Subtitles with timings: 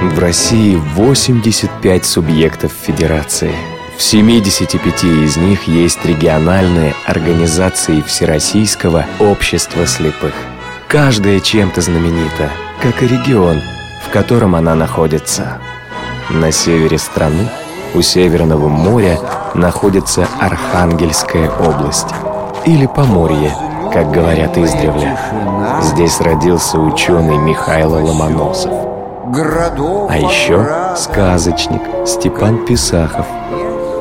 [0.00, 3.52] В России 85 субъектов федерации.
[3.96, 10.34] В 75 из них есть региональные организации Всероссийского общества слепых.
[10.86, 12.48] Каждая чем-то знаменита,
[12.80, 13.60] как и регион,
[14.06, 15.58] в котором она находится.
[16.30, 17.48] На севере страны,
[17.92, 19.18] у Северного моря,
[19.54, 22.14] находится Архангельская область,
[22.64, 23.52] или Поморье,
[23.92, 25.18] как говорят издревле.
[25.82, 28.72] Здесь родился ученый Михаил Ломоносов–
[29.30, 33.26] а еще сказочник Степан Писахов.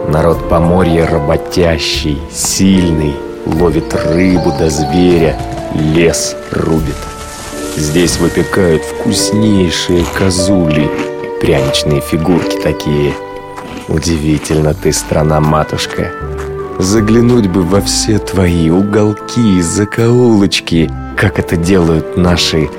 [0.07, 3.13] Народ Поморья работящий, сильный,
[3.45, 5.37] ловит рыбу до зверя,
[5.73, 6.95] лес рубит.
[7.75, 10.89] Здесь выпекают вкуснейшие козули,
[11.41, 13.13] пряничные фигурки такие.
[13.89, 16.09] Удивительно ты, страна-матушка.
[16.79, 22.69] Заглянуть бы во все твои уголки, закоулочки, как это делают наши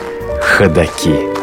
[0.40, 1.37] ходаки.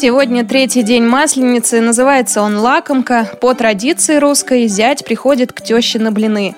[0.00, 3.28] Сегодня третий день Масленицы, называется он «Лакомка».
[3.38, 6.54] По традиции русской зять приходит к теще на блины.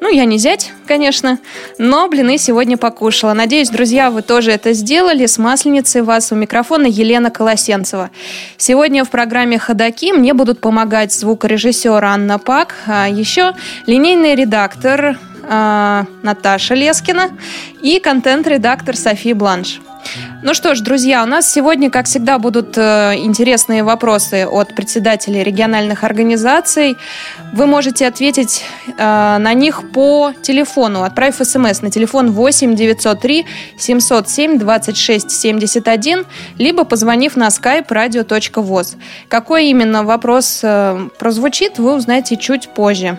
[0.00, 1.38] Ну, я не зять, конечно,
[1.76, 3.34] но блины сегодня покушала.
[3.34, 5.26] Надеюсь, друзья, вы тоже это сделали.
[5.26, 8.08] С Масленицей вас у микрофона Елена Колосенцева.
[8.56, 13.52] Сегодня в программе «Ходоки» мне будут помогать звукорежиссер Анна Пак, а еще
[13.84, 17.28] линейный редактор а, Наташа Лескина
[17.82, 19.80] и контент-редактор София Бланш.
[20.42, 25.42] Ну что ж, друзья, у нас сегодня, как всегда, будут э, интересные вопросы от председателей
[25.42, 26.96] региональных организаций.
[27.52, 33.46] Вы можете ответить э, на них по телефону, отправив смс на телефон 8 903
[33.78, 36.24] 707 26 71,
[36.58, 38.96] либо позвонив на skype radio.voz.
[39.28, 43.18] Какой именно вопрос э, прозвучит, вы узнаете чуть позже.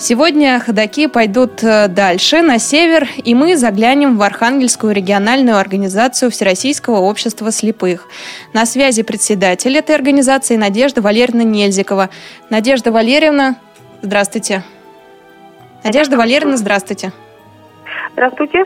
[0.00, 7.00] Сегодня ходаки пойдут э, дальше, на север, и мы заглянем в Архангельскую региональную организацию Всероссийского
[7.00, 8.08] общества слепых.
[8.54, 12.08] На связи председатель этой организации Надежда Валерьевна Нельзикова.
[12.48, 13.56] Надежда Валерьевна,
[14.00, 14.62] здравствуйте.
[15.84, 17.12] Надежда Валерьевна, здравствуйте.
[18.14, 18.64] Здравствуйте.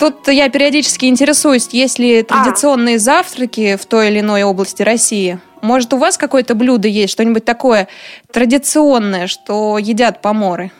[0.00, 2.98] Тут я периодически интересуюсь, есть ли традиционные а.
[2.98, 5.38] завтраки в той или иной области России?
[5.62, 7.88] Может, у вас какое-то блюдо есть, что-нибудь такое
[8.32, 10.70] традиционное, что едят поморы?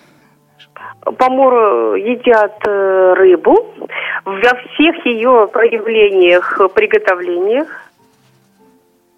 [1.16, 3.74] Поморы едят э, рыбу
[4.24, 7.68] во всех ее проявлениях, приготовлениях.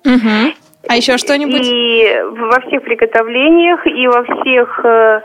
[0.05, 0.55] Угу.
[0.89, 1.61] А еще что-нибудь?
[1.63, 5.21] И во всех приготовлениях, и во всех э,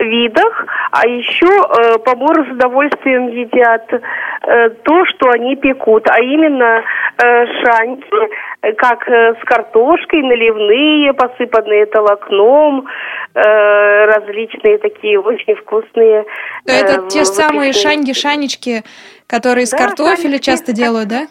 [0.00, 6.82] видах, а еще э, поморы с удовольствием едят э, то, что они пекут, а именно
[7.22, 12.86] э, шаньки, как э, с картошкой, наливные, посыпанные толокном,
[13.34, 16.24] э, различные такие очень вкусные.
[16.66, 18.82] Э, Это те самые шаньги-шанечки,
[19.26, 20.44] которые из да, картофеля шанечки.
[20.44, 21.26] часто делают, да?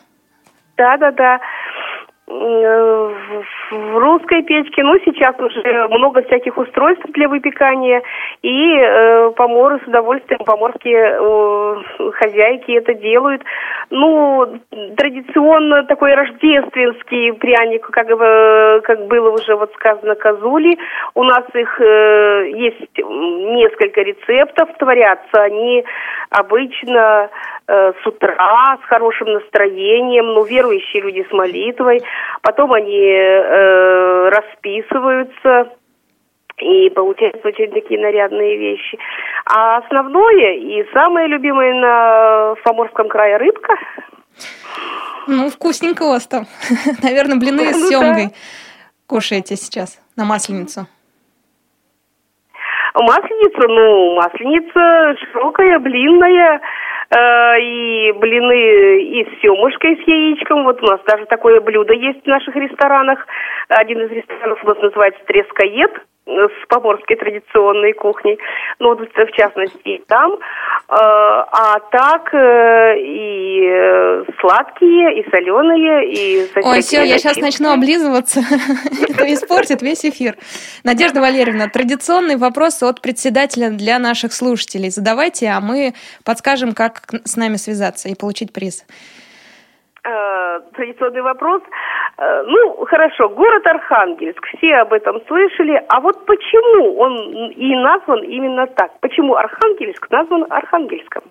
[0.77, 1.39] Да, да, да
[2.29, 8.03] в русской печке, ну, сейчас уже много всяких устройств для выпекания,
[8.43, 13.41] и э, поморы с удовольствием, поморские э, хозяйки это делают.
[13.89, 14.59] Ну,
[14.95, 20.77] традиционно такой рождественский пряник, как, э, как было уже вот сказано, козули.
[21.15, 25.83] У нас их э, есть несколько рецептов, творятся они
[26.29, 32.01] обычно Э, с утра с хорошим настроением, ну, верующие люди с молитвой.
[32.41, 35.69] Потом они э, расписываются,
[36.57, 38.97] и получаются очень такие нарядные вещи.
[39.45, 43.75] А основное и самое любимое на Фоморском крае рыбка.
[45.27, 46.45] Ну, вкусненько у вас там.
[47.03, 48.29] Наверное, блины с ну, семгой
[49.07, 50.87] кушаете сейчас на Масленицу.
[52.95, 56.61] Масленица, ну, масленица широкая, блинная, Э,
[57.11, 60.63] и блины и с семушкой, с яичком.
[60.63, 63.25] Вот у нас даже такое блюдо есть в наших ресторанах.
[63.67, 65.91] Один из ресторанов у нас называется «Трескоед»
[66.29, 68.37] с поморской традиционной кухней,
[68.79, 70.37] ну, вот в частности и там, э,
[70.89, 76.47] а так э, и э, сладкие, и соленые, и...
[76.63, 78.41] Ой, все, я сейчас начну облизываться,
[79.09, 80.35] это испортит весь эфир.
[80.83, 84.89] Надежда Валерьевна, традиционный вопрос от председателя для наших слушателей.
[84.89, 85.93] Задавайте, а мы
[86.25, 88.85] подскажем, как с нами связаться и получить приз.
[90.75, 91.61] Традиционный вопрос.
[92.19, 95.81] Э, ну, хорошо, город Архангельск, все об этом слышали.
[95.87, 98.99] А вот почему он и назван именно так?
[98.99, 101.23] Почему Архангельск назван Архангельском?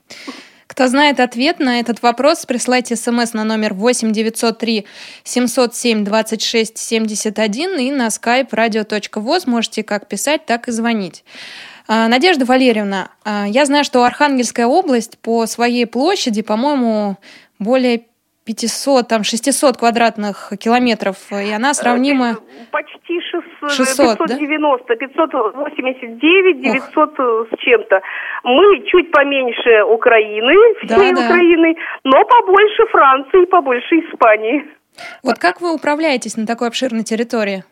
[0.67, 4.87] Кто знает ответ на этот вопрос, присылайте смс на номер 8 903
[5.25, 11.25] 707 26 71 и на skype radio.voz можете как писать, так и звонить.
[11.87, 17.17] А, Надежда Валерьевна, а, я знаю, что Архангельская область по своей площади, по-моему,
[17.59, 18.03] более
[18.49, 22.39] 500, там 600 квадратных километров, и она сравнима...
[22.71, 24.95] Почти 600, 600 590, да?
[24.97, 27.47] 589, 900 Ох.
[27.49, 28.01] с чем-то.
[28.45, 31.81] Мы чуть поменьше Украины, всей да, Украины, да.
[32.05, 34.65] но побольше Франции, побольше Испании.
[35.23, 37.65] Вот как вы управляетесь на такой обширной территории?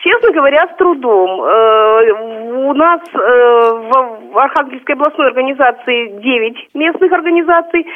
[0.00, 1.42] Честно говоря, с трудом.
[1.42, 2.12] Э,
[2.70, 3.18] у нас э,
[4.32, 7.86] в Архангельской областной организации 9 местных организаций.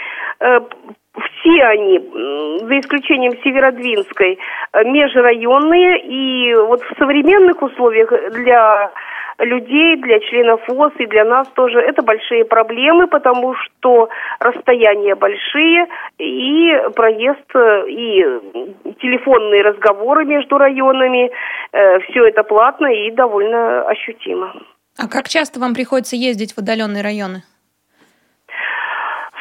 [1.16, 4.38] Э, все они, за исключением Северодвинской,
[4.84, 6.00] межрайонные.
[6.04, 8.92] И вот в современных условиях для
[9.38, 14.08] людей, для членов ВОЗ и для нас тоже это большие проблемы, потому что
[14.40, 15.86] расстояния большие
[16.18, 17.44] и проезд
[17.86, 21.30] и телефонные разговоры между районами,
[21.72, 24.54] э, все это платно и довольно ощутимо.
[24.98, 27.42] А как часто вам приходится ездить в отдаленные районы?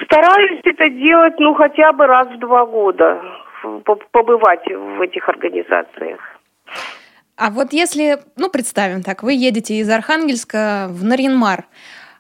[0.06, 3.22] Стараюсь это делать, ну, хотя бы раз в два года,
[4.12, 6.20] побывать в этих организациях.
[7.38, 11.66] А вот если, ну, представим так, вы едете из Архангельска в Наринмар,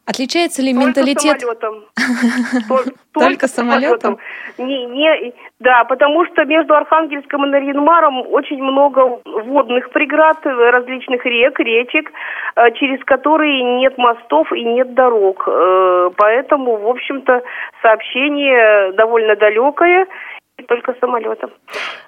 [0.06, 1.42] Отличается ли только менталитет?
[1.42, 1.86] Самолетом.
[2.68, 4.20] Только, только самолетом.
[4.60, 11.58] Не, не, да, потому что между Архангельском и Нарьинмаром очень много водных преград, различных рек,
[11.60, 12.12] речек,
[12.56, 15.48] э, через которые нет мостов и нет дорог.
[15.48, 17.42] Э, поэтому, в общем-то,
[17.82, 20.08] сообщение довольно далекое
[20.68, 21.52] только самолетом.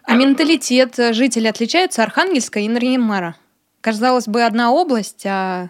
[0.06, 3.36] А менталитет жителей отличается Архангельска и Нарьинмара?
[3.80, 5.68] Казалось бы, одна область, а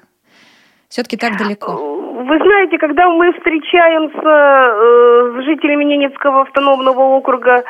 [0.89, 1.96] все-таки так далеко.
[2.17, 7.63] Вы знаете, когда мы встречаемся э, с жителями Ненецкого автономного округа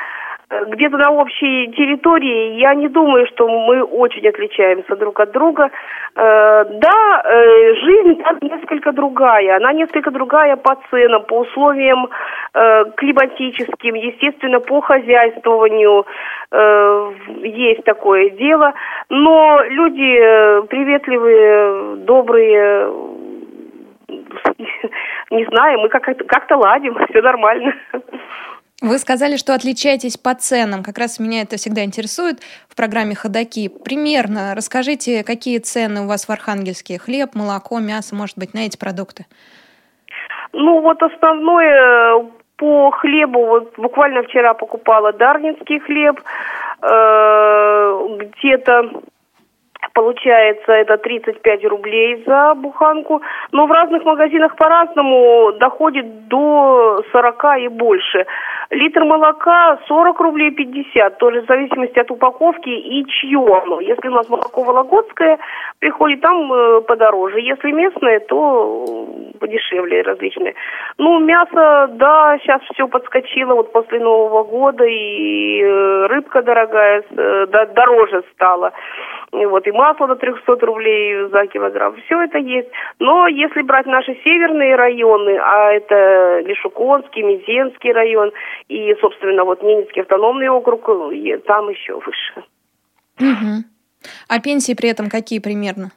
[0.49, 5.69] где-то на общей территории, я не думаю, что мы очень отличаемся друг от друга.
[6.15, 9.57] Э, да, э, жизнь там несколько другая.
[9.57, 12.07] Она несколько другая по ценам, по условиям
[12.53, 16.05] э, климатическим, естественно, по хозяйствованию
[17.43, 18.73] есть такое дело.
[19.09, 22.88] Но люди приветливые, добрые,
[25.31, 27.74] не знаю, мы как-то как ладим, все нормально.
[28.81, 30.83] Вы сказали, что отличаетесь по ценам.
[30.83, 33.69] Как раз меня это всегда интересует в программе «Ходоки».
[33.69, 37.00] Примерно расскажите, какие цены у вас в Архангельске?
[37.00, 39.25] Хлеб, молоко, мясо, может быть, на эти продукты?
[40.53, 46.21] Ну, вот основное по хлебу, вот буквально вчера покупала дарницкий хлеб,
[46.81, 48.92] э, где-то
[49.97, 57.67] получается это 35 рублей за буханку, но в разных магазинах по-разному доходит до 40 и
[57.69, 58.27] больше.
[58.69, 63.79] Литр молока 40 рублей 50, тоже в зависимости от упаковки и чье оно.
[63.79, 65.39] Если у нас молоко вологодское
[65.79, 67.39] приходит, там э, подороже.
[67.39, 68.85] Если местное, то
[69.33, 70.53] э, подешевле различные.
[71.00, 77.65] Ну, мясо, да, сейчас все подскочило вот после Нового года, и э, рыбка дорогая, да,
[77.65, 78.73] дороже стала.
[79.33, 81.95] И вот и масло до 300 рублей за килограмм.
[82.06, 82.69] Все это есть.
[83.00, 88.31] Но если брать наши северные районы, а это Лешуконский, Мизенский район
[88.69, 90.85] и, собственно, вот Ненецкий автономный округ,
[91.45, 92.44] там еще выше.
[93.19, 93.63] Угу.
[94.29, 95.91] А пенсии при этом какие примерно?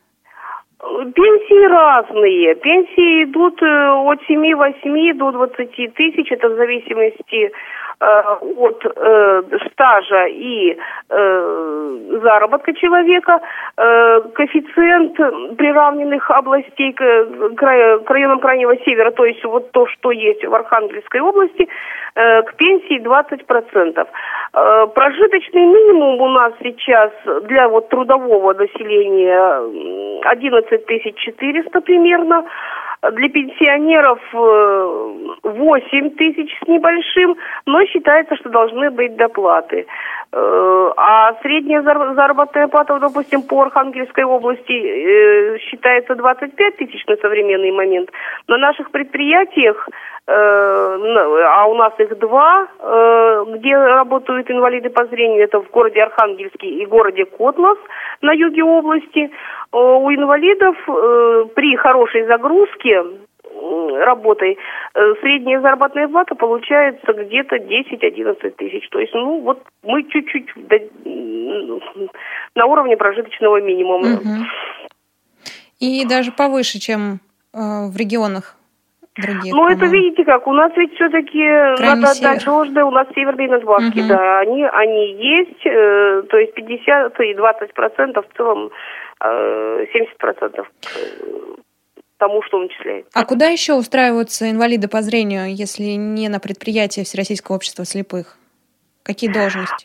[0.81, 2.55] Пенсии разные.
[2.55, 6.33] Пенсии идут э, от 7-8 до 20 тысяч.
[6.33, 7.53] Это в зависимости
[8.01, 10.77] от э, стажа и
[11.11, 13.41] э, заработка человека,
[13.77, 15.17] э, коэффициент
[15.57, 17.03] приравненных областей к,
[17.57, 21.69] к, к районам Крайнего Севера, то есть вот то, что есть в Архангельской области,
[22.15, 24.09] э, к пенсии 20%.
[24.53, 27.11] Э, прожиточный минимум у нас сейчас
[27.45, 32.47] для вот трудового населения 11 400 примерно,
[33.03, 39.87] для пенсионеров 8 э, тысяч с небольшим, но считается, что должны быть доплаты.
[40.33, 47.73] Э, а средняя заработная плата, допустим, по Архангельской области э, считается 25 тысяч на современный
[47.73, 48.11] момент.
[48.49, 49.89] На наших предприятиях
[50.33, 52.69] а у нас их два,
[53.49, 57.79] где работают инвалиды по зрению, это в городе Архангельске и городе Котлас
[58.21, 59.31] на юге области.
[59.73, 60.77] У инвалидов
[61.57, 62.90] при хорошей загрузке
[64.05, 64.59] работой,
[64.95, 68.89] э, средняя заработная плата получается где-то 10-11 тысяч.
[68.91, 70.49] То есть, ну, вот мы чуть-чуть
[72.55, 74.15] на уровне прожиточного минимума.
[74.15, 74.47] Угу.
[75.81, 77.21] И даже повыше, чем
[77.55, 78.57] э, в регионах
[79.17, 79.55] других.
[79.55, 81.43] Ну, это видите как, у нас ведь все-таки
[81.83, 84.09] надо отдать должное, у нас северные надбавки, угу.
[84.09, 88.71] да, они, они есть, э, то есть 50 и 20 процентов в целом
[89.23, 90.71] э, 70 процентов
[92.21, 93.07] тому, что он начисляет.
[93.15, 98.37] А куда еще устраиваются инвалиды по зрению, если не на предприятие Всероссийского общества слепых?
[99.03, 99.85] Какие должности?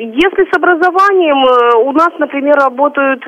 [0.00, 3.22] Если с образованием, у нас, например, работают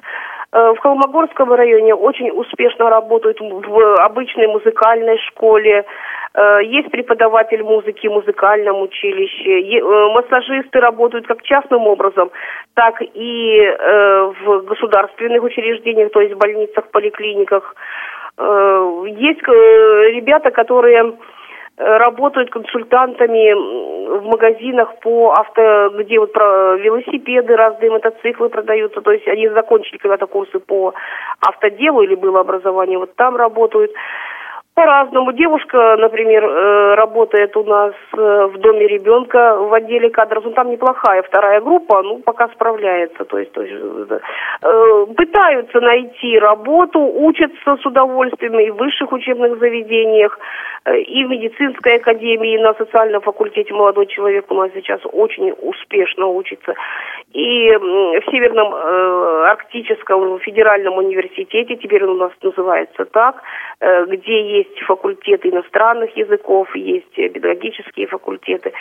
[0.51, 5.85] в Холмогорском районе очень успешно работают в обычной музыкальной школе,
[6.35, 9.79] Э, есть преподаватель музыки в музыкальном училище.
[9.79, 12.31] Э, массажисты работают как частным образом,
[12.75, 17.75] так и э, в государственных учреждениях, то есть в больницах, поликлиниках.
[18.39, 21.15] Есть ребята, которые
[21.77, 23.55] работают консультантами
[24.19, 29.01] в магазинах по авто, где вот про велосипеды, разные мотоциклы продаются.
[29.01, 30.93] То есть они закончили когда-то курсы по
[31.41, 33.91] автоделу или было образование, вот там работают.
[34.75, 35.33] По-разному.
[35.33, 40.45] Девушка, например, э, работает у нас э, в доме ребенка в отделе кадров.
[40.47, 43.27] Ну, там неплохая вторая группа, ну, пока справляется.
[43.27, 43.75] То есть, то есть
[44.63, 50.39] э, пытаются найти работу, учатся с удовольствием и в высших учебных заведениях,
[50.91, 56.27] и в медицинской академии, и на социальном факультете молодой человек у нас сейчас очень успешно
[56.27, 56.75] учится.
[57.33, 58.75] И в Северном
[59.45, 63.43] Арктическом федеральном университете, теперь он у нас называется так,
[64.09, 68.73] где есть есть факультеты иностранных языков, есть педагогические факультеты,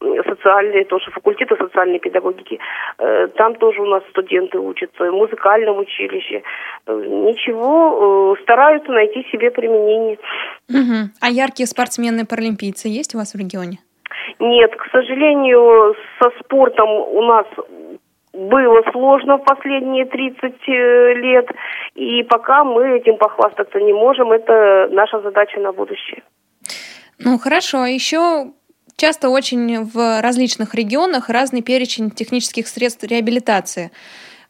[0.00, 2.58] социальные тоже факультеты социальной педагогики.
[2.98, 6.42] Э, там тоже у нас студенты учатся, в музыкальном училище.
[6.86, 10.18] Э, ничего, э, стараются найти себе применение.
[10.68, 11.10] Угу.
[11.20, 13.78] А яркие спортсмены-паралимпийцы есть у вас в регионе?
[14.38, 17.46] Нет, к сожалению, со спортом у нас
[18.36, 21.46] было сложно в последние 30 э, лет,
[21.94, 26.22] и пока мы этим похвастаться не можем, это наша задача на будущее.
[27.18, 28.52] Ну хорошо, а еще
[28.96, 33.90] часто очень в различных регионах разный перечень технических средств реабилитации.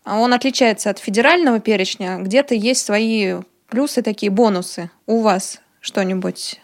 [0.04, 3.34] А он отличается от федерального перечня, где-то есть свои
[3.68, 4.90] плюсы, такие бонусы.
[5.06, 6.60] У вас что-нибудь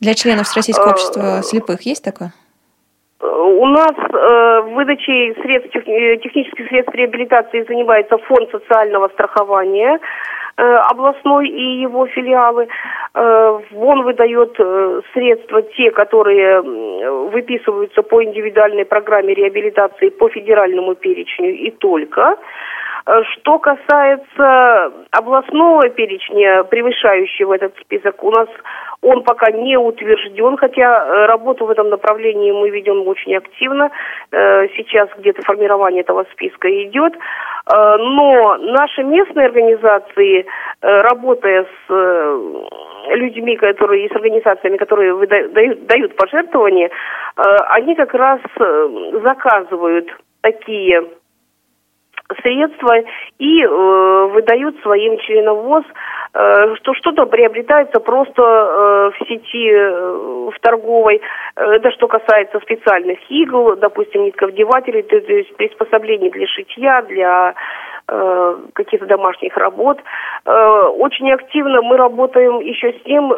[0.00, 2.32] для членов Российского общества а, слепых есть такое?
[3.22, 10.00] У нас э, выдачей средств, э, технических средств реабилитации занимается фонд социального страхования
[10.56, 12.66] э, областной и его филиалы.
[13.14, 16.62] Э, он выдает э, средства те, которые
[17.30, 22.36] выписываются по индивидуальной программе реабилитации по федеральному перечню и только.
[23.06, 28.48] Э, что касается областного перечня, превышающего этот список, у нас
[29.02, 33.90] он пока не утвержден, хотя э, работу в этом направлении мы ведем очень активно.
[34.30, 37.14] Э, сейчас где-то формирование этого списка идет.
[37.64, 40.44] Но наши местные организации,
[40.80, 41.92] работая с
[43.14, 46.90] людьми, которые, с организациями, которые выдают, дают пожертвования,
[47.36, 48.40] они как раз
[49.22, 50.08] заказывают
[50.40, 51.04] такие
[52.42, 52.94] средства
[53.38, 55.84] и э, выдают своим членам ВОЗ,
[56.34, 61.20] э, что что-то приобретается просто э, в сети, э, в торговой.
[61.56, 67.54] Это что касается специальных игл, допустим, нитковдевателей, то, то есть приспособлений для шитья, для
[68.08, 69.98] э, каких-то домашних работ.
[70.44, 73.32] Э, очень активно мы работаем еще с тем,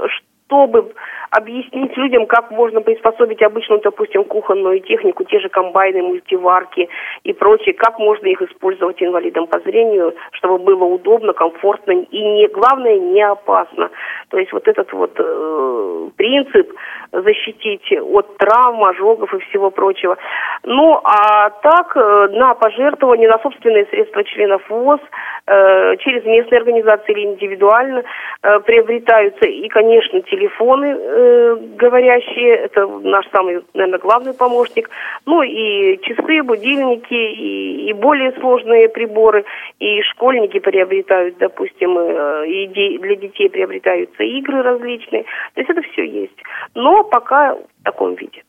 [0.47, 0.93] чтобы
[1.31, 6.89] объяснить людям, как можно приспособить обычную, допустим, кухонную технику, те же комбайны, мультиварки
[7.25, 12.47] и прочее, как можно их использовать инвалидам по зрению, чтобы было удобно, комфортно и, не,
[12.49, 13.91] главное, не опасно.
[14.29, 16.73] То есть вот этот вот э, принцип
[17.11, 20.17] защитить от травм, ожогов и всего прочего.
[20.63, 25.01] Ну, а так, э, на пожертвования, на собственные средства членов ВОЗ,
[25.47, 28.05] э, через местные организации или индивидуально
[28.43, 34.91] э, приобретаются и, конечно, телефоны э, говорящие, это наш самый, наверное, главный помощник,
[35.27, 39.45] ну и часы, будильники, и, и более сложные приборы,
[39.81, 45.23] и школьники приобретают, допустим, э, и для детей приобретаются игры различные,
[45.55, 46.37] то есть это все есть,
[46.75, 48.43] но пока в таком виде.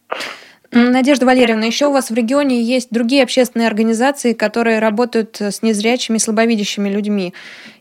[0.72, 6.18] Надежда Валерьевна, еще у вас в регионе есть другие общественные организации, которые работают с незрячими,
[6.18, 7.34] слабовидящими людьми.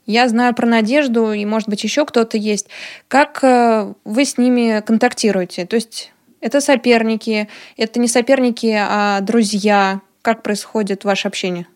[0.06, 2.68] Я знаю про Надежду, и, может быть, еще кто-то есть.
[3.08, 5.64] Как э, вы с ними контактируете?
[5.64, 10.00] То есть это соперники, это не соперники, а друзья.
[10.20, 11.66] Как происходит ваше общение?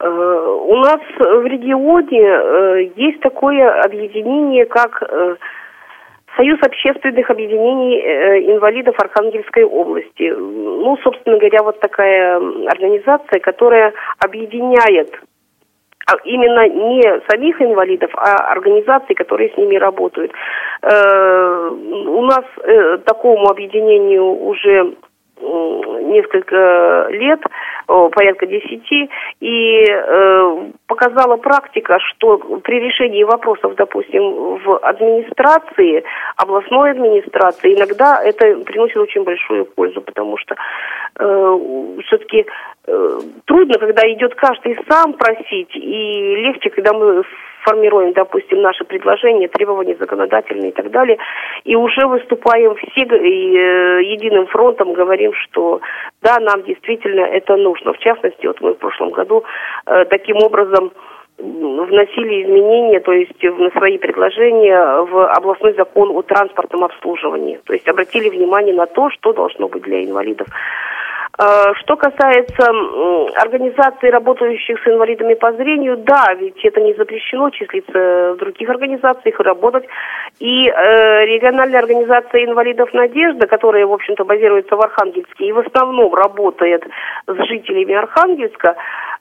[0.00, 5.02] Э, у нас в регионе э, есть такое объединение, как
[6.36, 8.00] Союз общественных объединений
[8.54, 10.34] инвалидов Архангельской области.
[10.36, 12.36] Ну, собственно говоря, вот такая
[12.66, 15.14] организация, которая объединяет
[16.24, 20.32] именно не самих инвалидов, а организаций, которые с ними работают.
[20.82, 24.94] Э, у нас э, такому объединению уже
[25.40, 27.40] несколько лет,
[27.86, 34.22] порядка десяти, и э, показала практика, что при решении вопросов, допустим,
[34.58, 36.04] в администрации,
[36.36, 40.54] областной администрации, иногда это приносит очень большую пользу, потому что
[41.16, 42.46] все-таки
[42.84, 47.24] трудно, когда идет каждый сам просить, и легче, когда мы
[47.64, 51.16] формируем, допустим, наши предложения, требования законодательные и так далее,
[51.64, 55.80] и уже выступаем все э, единым фронтом, говорим, что
[56.22, 57.94] да, нам действительно это нужно.
[57.94, 59.44] В частности, вот мы в прошлом году
[59.86, 60.92] э, таким образом
[61.38, 67.58] вносили изменения, то есть на свои предложения в областной закон о транспортном обслуживании.
[67.64, 70.46] То есть обратили внимание на то, что должно быть для инвалидов.
[71.36, 72.70] Э, что касается
[73.40, 79.40] организаций, работающих с инвалидами по зрению, да, ведь это не запрещено числиться в других организациях
[79.40, 79.84] и работать.
[80.38, 86.14] И э, региональная организация инвалидов «Надежда», которая, в общем-то, базируется в Архангельске и в основном
[86.14, 86.84] работает
[87.26, 88.76] с жителями Архангельска,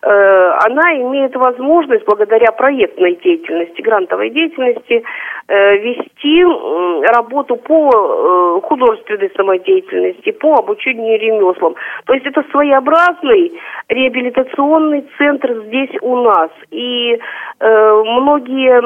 [0.05, 5.03] она имеет возможность, благодаря проектной деятельности, грантовой деятельности,
[5.47, 11.75] э, вести э, работу по э, художественной самодеятельности, по обучению ремеслам.
[12.05, 13.53] То есть это своеобразный
[13.89, 16.49] реабилитационный центр здесь у нас.
[16.71, 17.19] И
[17.59, 18.81] э, многие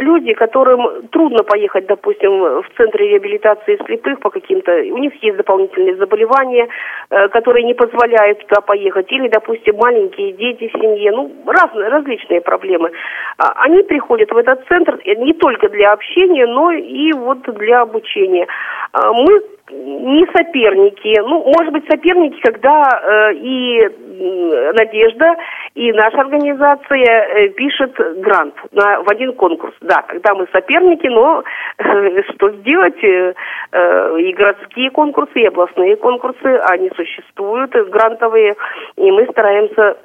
[0.00, 5.96] люди, которым трудно поехать, допустим, в центр реабилитации слепых по каким-то, у них есть дополнительные
[5.96, 6.68] заболевания,
[7.10, 12.40] э, которые не позволяют туда поехать, или, допустим, маленькие дети в семье, ну, разные, различные
[12.40, 12.90] проблемы.
[13.38, 18.46] А, они приходят в этот центр не только для общения, но и вот для обучения.
[18.92, 21.20] А, мы не соперники.
[21.20, 25.36] Ну, может быть, соперники, когда э, и э, Надежда,
[25.74, 29.74] и наша организация э, пишет грант на, в один конкурс.
[29.80, 31.42] Да, когда мы соперники, но
[31.78, 33.02] э, что сделать?
[33.02, 33.34] Э,
[33.72, 38.56] э, и городские конкурсы, и областные конкурсы, они существуют, грантовые,
[38.96, 39.96] и мы стараемся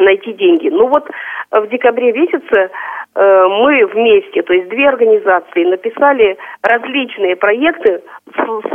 [0.00, 0.68] найти деньги.
[0.68, 1.08] Ну вот
[1.50, 2.70] в декабре месяце
[3.14, 8.02] э, мы вместе, то есть две организации, написали различные проекты,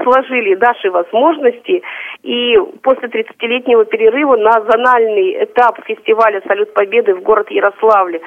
[0.03, 1.84] сложили наши возможности,
[2.24, 8.21] и после 30-летнего перерыва на зональный этап фестиваля «Салют Победы» в город Ярославле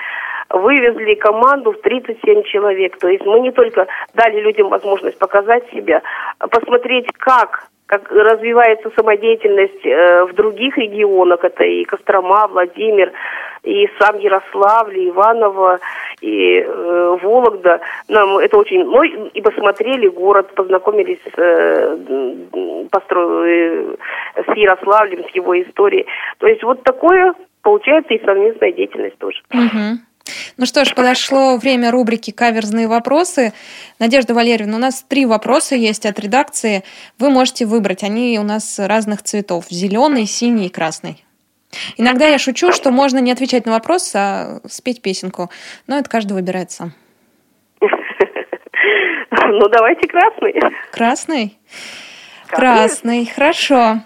[0.50, 2.98] вывезли команду в 37 человек.
[2.98, 6.02] То есть мы не только дали людям возможность показать себя,
[6.38, 13.12] а посмотреть, как как развивается самодеятельность э, в других регионах, это и Кострома, Владимир,
[13.62, 15.80] и сам Ярославль, и Иваново,
[16.20, 17.80] и э, Вологда.
[18.08, 18.84] Нам это очень...
[18.84, 23.46] Ну, и посмотрели город, познакомились э, постро...
[23.46, 23.94] э,
[24.36, 26.06] с Ярославлем, с его историей.
[26.40, 27.32] То есть вот такое
[27.62, 29.40] получается и совместная деятельность тоже.
[29.50, 29.98] Угу.
[30.58, 33.52] Ну что ж, подошло время рубрики «Каверзные вопросы».
[34.00, 36.82] Надежда Валерьевна, у нас три вопроса есть от редакции.
[37.16, 39.66] Вы можете выбрать, они у нас разных цветов.
[39.70, 41.24] Зеленый, синий и красный.
[41.96, 45.48] Иногда я шучу, что можно не отвечать на вопрос, а спеть песенку.
[45.86, 46.92] Но это каждый выбирает сам.
[47.80, 50.54] Ну, давайте красный.
[50.90, 51.56] Красный?
[52.48, 54.00] Красный, хорошо.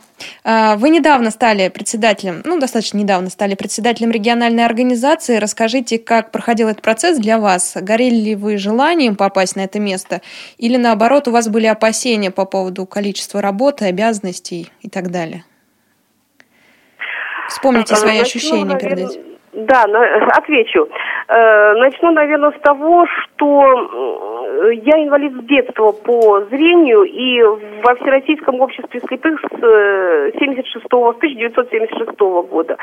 [0.45, 5.37] А, вы недавно стали председателем, ну, достаточно недавно стали председателем региональной организации.
[5.37, 7.77] Расскажите, как проходил этот процесс для вас?
[7.81, 10.21] Горели ли вы желанием попасть на это место?
[10.59, 15.45] Или, наоборот, у вас были опасения по поводу количества работы, обязанностей и так далее?
[17.49, 19.32] Вспомните свои Начну, ощущения перед этим.
[19.53, 19.85] Да,
[20.35, 20.89] отвечу.
[21.29, 24.23] Э, начну, наверное, с того, что
[24.71, 27.43] я инвалид с детства по зрению, и
[27.83, 32.77] во Всероссийском обществе слепых с 76 с 1976 года.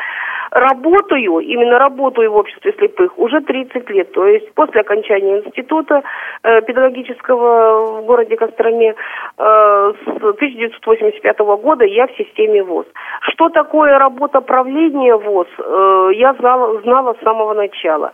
[0.51, 6.01] Работаю, именно работаю в обществе слепых уже 30 лет, то есть после окончания института
[6.43, 8.93] э, педагогического в городе Костроме э,
[9.37, 12.87] с 1985 года я в системе ВОЗ.
[13.21, 18.11] Что такое работа правления ВОЗ, э, я знала, знала с самого начала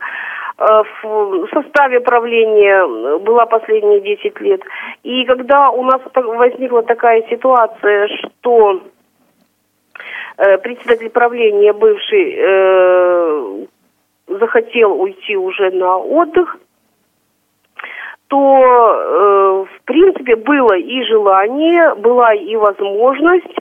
[0.57, 4.61] э, в составе правления была последние 10 лет.
[5.03, 8.81] И когда у нас возникла такая ситуация, что
[10.37, 13.65] Э, председатель правления бывший э,
[14.27, 16.57] захотел уйти уже на отдых,
[18.27, 23.55] то, э, в принципе, было и желание, была и возможность.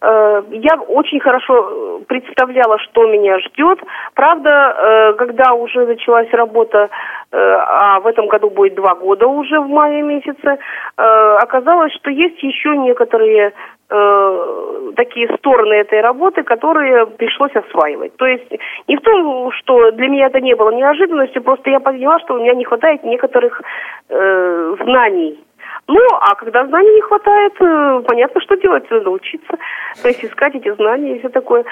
[0.00, 3.80] Э, я очень хорошо представляла, что меня ждет.
[4.14, 6.88] Правда, э, когда уже началась работа,
[7.32, 10.58] э, а в этом году будет два года уже в мае месяце,
[10.96, 13.52] оказалось, что есть еще некоторые
[13.88, 18.16] э, такие стороны этой работы, которые пришлось осваивать.
[18.16, 18.50] То есть
[18.88, 22.38] не в том, что для меня это не было неожиданностью, просто я поняла, что у
[22.38, 23.62] меня не хватает некоторых
[24.08, 25.38] э, знаний
[25.86, 29.56] Ну, а когда знаний не хватает, э, понятно, что делать, надо учиться,
[30.02, 31.64] то есть искать эти знания и все такое.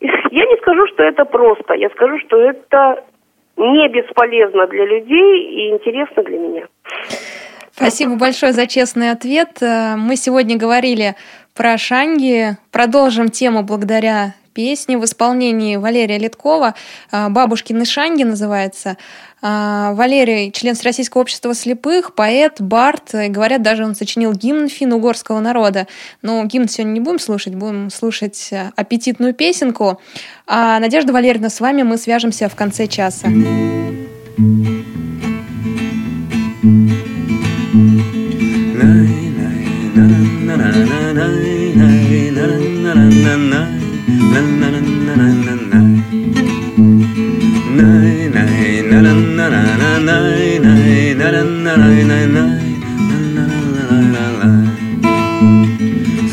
[0.00, 3.04] Я не скажу, что это просто, я скажу, что это
[3.56, 6.66] не бесполезно для людей и интересно для меня.
[7.70, 9.62] Спасибо большое за честный ответ.
[9.62, 11.14] Э, мы сегодня говорили
[11.54, 12.56] про шанги.
[12.70, 16.74] Продолжим тему благодаря песне в исполнении Валерия Литкова
[17.10, 18.96] э, «Бабушкины шанги» называется.
[19.42, 23.10] Э, Валерий– член Российского общества слепых, поэт, бард.
[23.12, 25.86] Говорят, даже он сочинил гимн финно-угорского народа.
[26.22, 30.00] Но гимн сегодня не будем слушать, будем слушать аппетитную песенку.
[30.46, 33.28] А Надежда Валерьевна, с вами мы свяжемся в конце часа.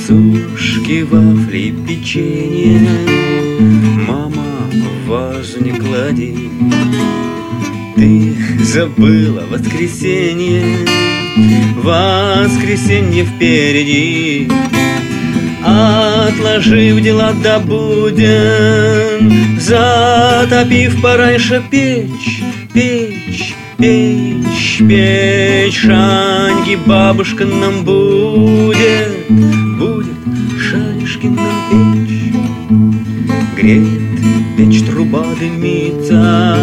[0.07, 2.81] Сушки, вафли, печенье
[4.07, 4.69] Мама,
[5.05, 5.43] в
[5.77, 6.49] клади
[7.95, 10.63] Ты забыла воскресенье
[11.75, 14.49] Воскресенье впереди
[15.63, 22.41] Отложив дела до буден Затопив пораньше печь,
[22.73, 25.81] печь, печь, печь.
[25.81, 29.27] Шаньги бабушка нам будет,
[29.77, 30.17] будет
[30.59, 32.33] Шанишки нам печь.
[33.57, 34.01] Греет
[34.57, 36.57] печь труба дымится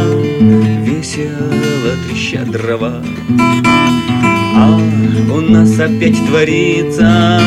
[0.84, 3.02] Весело трещат дрова
[4.56, 4.80] а
[5.34, 7.40] у нас опять творится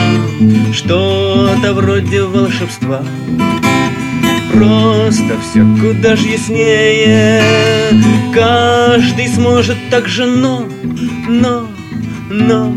[0.71, 3.03] Что-то вроде волшебства.
[4.53, 7.41] Просто все куда же яснее.
[8.33, 10.65] Каждый сможет так же, но,
[11.27, 11.67] но,
[12.29, 12.75] но,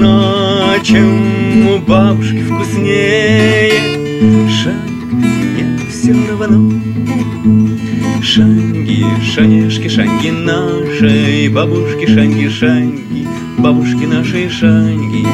[0.00, 3.72] но Чем у бабушки вкуснее.
[4.48, 4.74] Шаг,
[5.12, 6.72] мне все равно.
[8.22, 13.06] Шанги, шанешки, шанги нашей Бабушки, шанги, шанги
[13.58, 15.26] бабушки нашей Шаньги.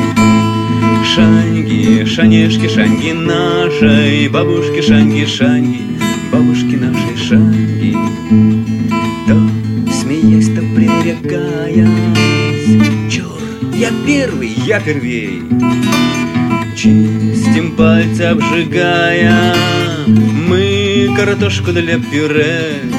[1.14, 5.98] Шаньги, шанешки, шаньги нашей, бабушки, шаньги, шаньги,
[6.32, 7.96] бабушки нашей Шаньги.
[9.26, 11.88] То смеясь, то пререкаясь,
[13.12, 13.38] чур,
[13.74, 15.42] я первый, я первей.
[16.76, 19.54] Чистим пальцы обжигая,
[20.06, 22.91] мы картошку для пюре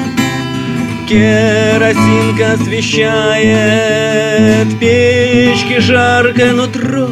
[1.14, 7.08] Керосинка освещает печки жаркое нутро.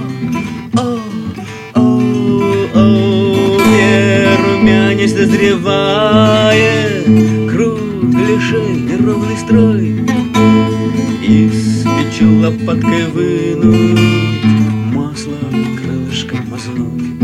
[0.75, 0.99] О,
[1.77, 2.01] о,
[2.75, 3.59] о,
[4.43, 7.05] румянец дозревает,
[7.49, 10.05] круглый шей, неровный строй.
[11.23, 14.01] Из печи лопаткой вынуть,
[14.93, 15.39] масло
[15.81, 17.21] крылышком мазнуть.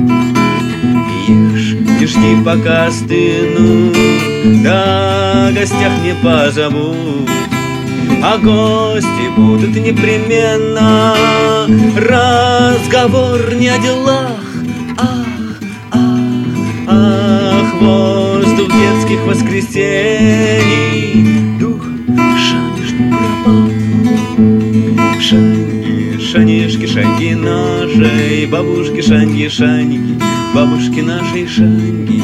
[1.26, 3.96] Ешь, не жди, пока остынут,
[4.62, 7.28] да гостях не позовут
[8.22, 11.14] А гости будут непременно.
[11.96, 14.40] Разговор не о делах
[14.96, 15.60] Ах,
[15.92, 16.00] ах,
[16.88, 21.24] ах Воздух детских воскресений.
[21.58, 21.84] Дух
[22.36, 23.68] шаниш пропал.
[25.20, 30.18] Шанги, шанишки, шанги нашей Бабушки, шанги, шанги
[30.54, 32.22] Бабушки нашей шанги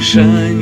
[0.00, 0.53] Шанги,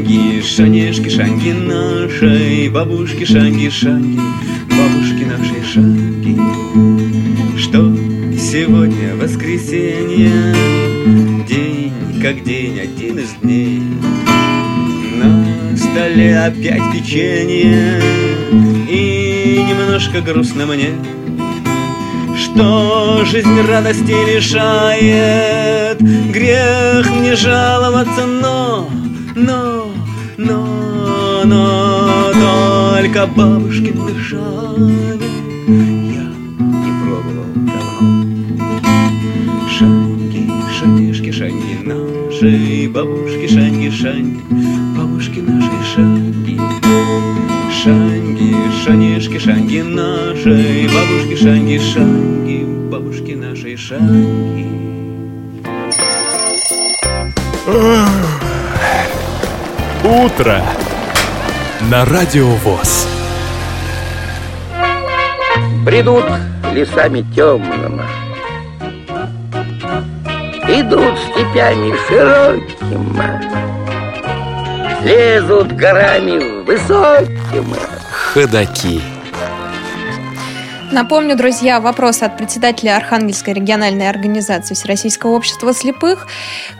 [0.52, 4.20] шанешки, шанги нашей, бабушки, шанги, шанги,
[4.68, 6.38] бабушки нашей шанги.
[7.56, 7.96] Что
[8.38, 10.54] сегодня воскресенье,
[11.48, 13.82] день как день, один из дней.
[15.16, 18.02] На столе опять печенье,
[18.90, 20.90] и немножко грустно мне,
[22.36, 25.98] что жизнь радости лишает.
[26.30, 28.90] Грех мне жаловаться, но
[29.34, 29.71] но,
[31.52, 35.18] но, но только бабушкин дышание
[36.14, 36.26] я
[36.58, 38.24] не пробовал давно.
[39.68, 44.40] Шанги, шанишки, шанги наши, бабушки, шанги, шанги,
[44.96, 46.60] бабушки наши шанги.
[47.82, 54.41] Шанги, шанишки, шанги наши, бабушки, шанги, шанги, бабушки наши шанги.
[62.02, 63.06] На Радио ВОЗ.
[65.84, 66.24] Бредут
[66.72, 68.02] лесами темными,
[70.68, 73.40] Идут степями широкими,
[75.04, 77.76] Лезут горами высокими.
[78.10, 79.00] Ходаки.
[80.90, 86.26] Напомню, друзья, вопрос от председателя Архангельской региональной организации Всероссийского общества слепых.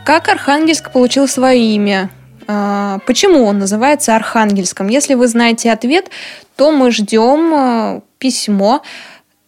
[0.05, 2.09] Как Архангельск получил свое имя?
[2.47, 4.87] А, почему он называется Архангельском?
[4.87, 6.09] Если вы знаете ответ,
[6.55, 8.81] то мы ждем а, письмо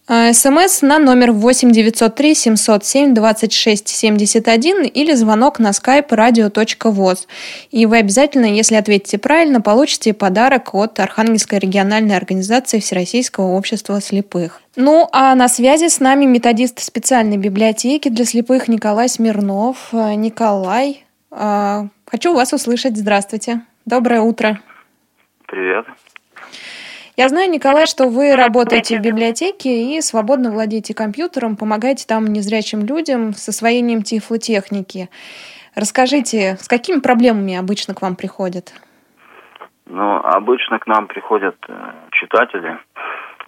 [0.08, 7.26] а, СМС на номер 8 903 707 26 71 или звонок на skype radio.voz.
[7.72, 14.62] И вы обязательно, если ответите правильно, получите подарок от Архангельской региональной организации Всероссийского общества слепых.
[14.76, 19.88] Ну, а на связи с нами методист специальной библиотеки для слепых Николай Смирнов.
[19.92, 21.05] Николай, а,
[21.36, 22.96] хочу вас услышать.
[22.96, 23.60] Здравствуйте.
[23.84, 24.58] Доброе утро.
[25.46, 25.86] Привет.
[27.16, 32.84] Я знаю, Николай, что вы работаете в библиотеке и свободно владеете компьютером, помогаете там незрячим
[32.84, 35.08] людям с освоением тифлотехники.
[35.74, 38.74] Расскажите, с какими проблемами обычно к вам приходят?
[39.86, 42.78] Ну, обычно к нам приходят э, читатели,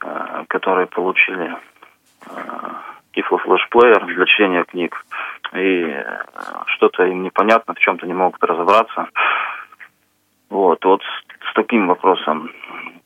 [0.02, 1.54] э, которые получили
[2.26, 2.30] э,
[3.12, 5.04] тифлофлешплеер для чтения книг.
[5.54, 6.04] И э,
[6.66, 9.08] что-то им непонятно, в чем-то не могут разобраться.
[10.50, 12.50] Вот, вот с, с таким вопросом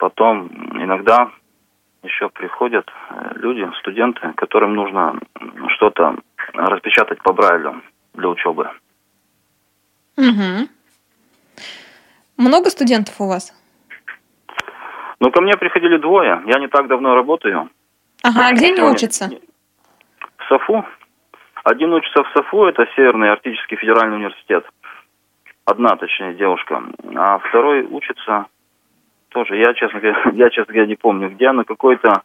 [0.03, 0.49] Потом
[0.83, 1.31] иногда
[2.03, 5.15] еще приходят э, люди, студенты, которым нужно
[5.77, 6.17] что-то
[6.55, 7.81] распечатать по Брайлю
[8.15, 8.69] для учебы.
[10.17, 10.69] Угу.
[12.37, 13.55] Много студентов у вас?
[15.21, 16.43] Ну, ко мне приходили двое.
[16.47, 17.71] Я не так давно работаю.
[18.25, 19.31] Ага, а где они учатся?
[20.39, 20.85] В САФУ.
[21.65, 24.65] Один учится в САФУ, это Северный Арктический федеральный университет.
[25.65, 26.83] Одна, точнее, девушка.
[27.15, 28.47] А второй учится
[29.29, 32.23] тоже, я, честно говоря, я, честно говоря, не помню, где, но какой-то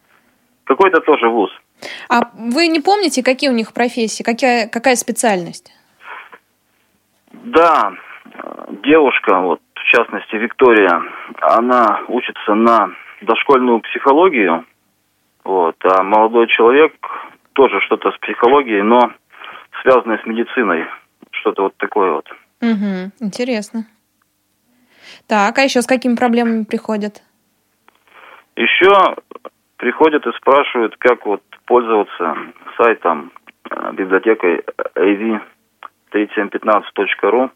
[0.64, 1.50] какой-то тоже вуз.
[2.10, 5.72] А вы не помните, какие у них профессии, какая, какая специальность?
[7.32, 7.94] Да,
[8.84, 11.02] девушка, вот в частности Виктория,
[11.40, 12.90] она учится на
[13.22, 14.66] дошкольную психологию,
[15.46, 16.94] вот, а молодой человек
[17.54, 19.14] тоже что-то с психологией, но
[19.82, 20.86] связанное с медициной,
[21.32, 22.30] что-то вот такое вот.
[22.62, 23.86] Угу, интересно.
[25.28, 27.22] Так, а еще с какими проблемами приходят?
[28.56, 29.16] Еще
[29.78, 32.38] приходят и спрашивают, как вот пользоваться
[32.78, 33.32] сайтом
[33.70, 34.64] э, библиотекой
[34.96, 37.50] av3715.ru,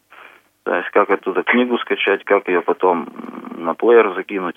[0.62, 3.08] то есть как оттуда книгу скачать, как ее потом
[3.56, 4.56] на плеер закинуть.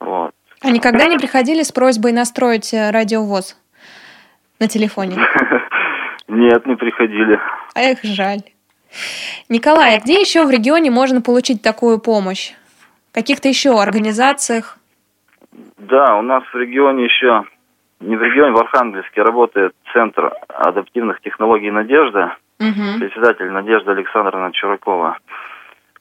[0.00, 0.34] Вот.
[0.62, 3.60] А никогда не приходили с просьбой настроить э, радиовоз
[4.58, 5.16] на телефоне?
[6.28, 7.40] Нет, не приходили.
[7.74, 8.42] Эх, жаль.
[9.48, 12.52] Николай, а где еще в регионе можно получить такую помощь?
[13.10, 14.78] В каких-то еще организациях?
[15.78, 17.44] Да, у нас в регионе еще,
[18.00, 22.98] не в регионе, в Архангельске работает Центр адаптивных технологий «Надежда», угу.
[22.98, 25.18] председатель Надежда Александровна Чуракова.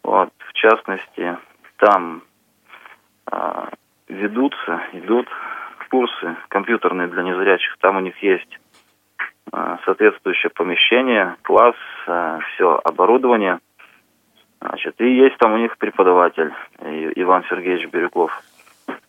[0.03, 1.37] Вот, в частности,
[1.77, 2.21] там
[3.31, 3.69] а,
[4.07, 5.27] ведутся, идут
[5.89, 7.77] курсы компьютерные для незрячих.
[7.79, 8.59] Там у них есть
[9.85, 11.75] соответствующее помещение, класс,
[12.07, 13.59] а, все оборудование.
[14.61, 18.31] Значит, и есть там у них преподаватель Иван Сергеевич Бирюков,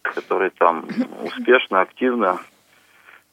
[0.03, 0.85] который там
[1.23, 2.39] успешно, активно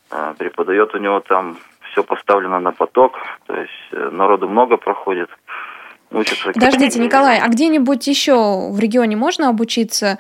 [0.09, 0.95] а, преподает.
[0.95, 1.57] У него там
[1.91, 5.29] все поставлено на поток, то есть э, народу много проходит.
[6.11, 10.17] Учатся Подождите, Николай, а где-нибудь еще в регионе можно обучиться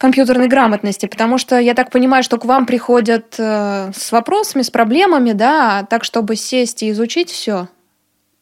[0.00, 4.70] компьютерной грамотности, потому что я так понимаю, что к вам приходят э, с вопросами, с
[4.70, 7.66] проблемами, да, так чтобы сесть и изучить все,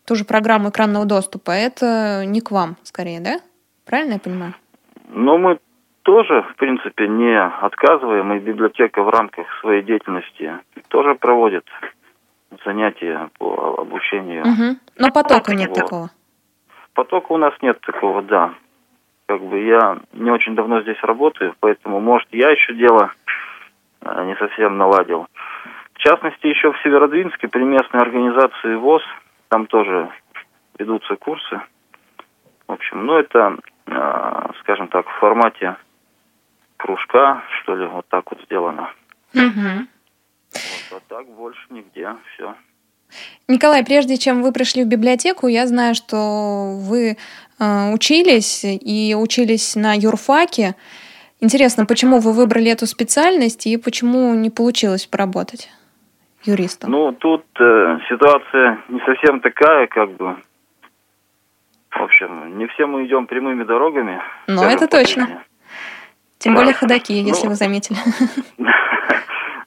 [0.06, 3.40] ту же программу экранного доступа, это не к вам, скорее, да?
[3.84, 4.54] Правильно я понимаю?
[5.08, 5.58] Ну, мы
[6.02, 10.52] тоже, в принципе, не отказываем, и библиотека в рамках своей деятельности
[10.86, 11.64] тоже проводит
[12.64, 14.42] занятия по обучению.
[14.42, 14.76] Угу.
[14.98, 15.78] Но потока нет вот.
[15.78, 16.10] такого.
[16.94, 18.54] Потока у нас нет такого, да
[19.28, 23.12] как бы я не очень давно здесь работаю, поэтому, может, я еще дело
[24.00, 25.26] э, не совсем наладил.
[25.92, 29.02] В частности, еще в Северодвинске при местной организации ВОЗ,
[29.48, 30.08] там тоже
[30.78, 31.60] ведутся курсы.
[32.66, 35.76] В общем, ну это, э, скажем так, в формате
[36.78, 38.90] кружка, что ли, вот так вот сделано.
[39.34, 39.86] Угу.
[40.90, 42.54] Вот, а так больше нигде, все.
[43.46, 47.16] Николай, прежде чем вы пришли в библиотеку, я знаю, что вы
[47.60, 50.74] учились и учились на юрфаке.
[51.40, 55.70] Интересно, почему вы выбрали эту специальность и почему не получилось поработать
[56.44, 56.90] юристом?
[56.90, 60.36] Ну, тут э, ситуация не совсем такая, как бы.
[61.90, 64.20] В общем, не все мы идем прямыми дорогами.
[64.46, 65.42] Ну, это точно.
[66.38, 67.98] Тем более ходаки, если ну, вы заметили.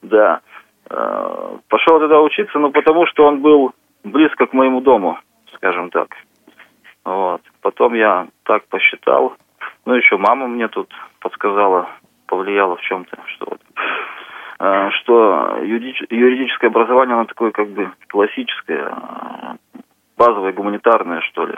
[0.01, 0.41] Да.
[0.89, 3.71] Э, пошел туда учиться, ну, потому что он был
[4.03, 5.17] близко к моему дому,
[5.53, 6.09] скажем так.
[7.03, 7.41] Вот.
[7.61, 9.35] Потом я так посчитал.
[9.85, 11.89] Ну, еще мама мне тут подсказала,
[12.27, 13.61] повлияла в чем-то, что вот
[14.59, 19.81] э, что юридическое образование, оно такое как бы классическое, э,
[20.17, 21.55] базовое, гуманитарное, что ли.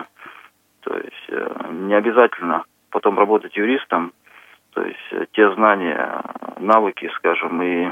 [0.81, 4.13] То есть э, не обязательно потом работать юристом,
[4.73, 6.23] то есть те знания,
[6.59, 7.91] навыки, скажем, и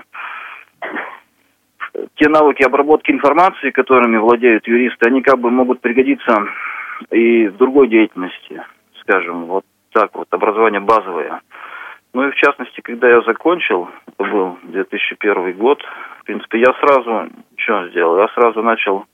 [2.16, 6.46] те навыки обработки информации, которыми владеют юристы, они как бы могут пригодиться
[7.10, 8.64] и в другой деятельности,
[9.02, 11.42] скажем, вот так вот, образование базовое.
[12.14, 15.82] Ну и в частности, когда я закончил, это был 2001 год,
[16.20, 19.06] в принципе, я сразу, что сделал, я сразу начал,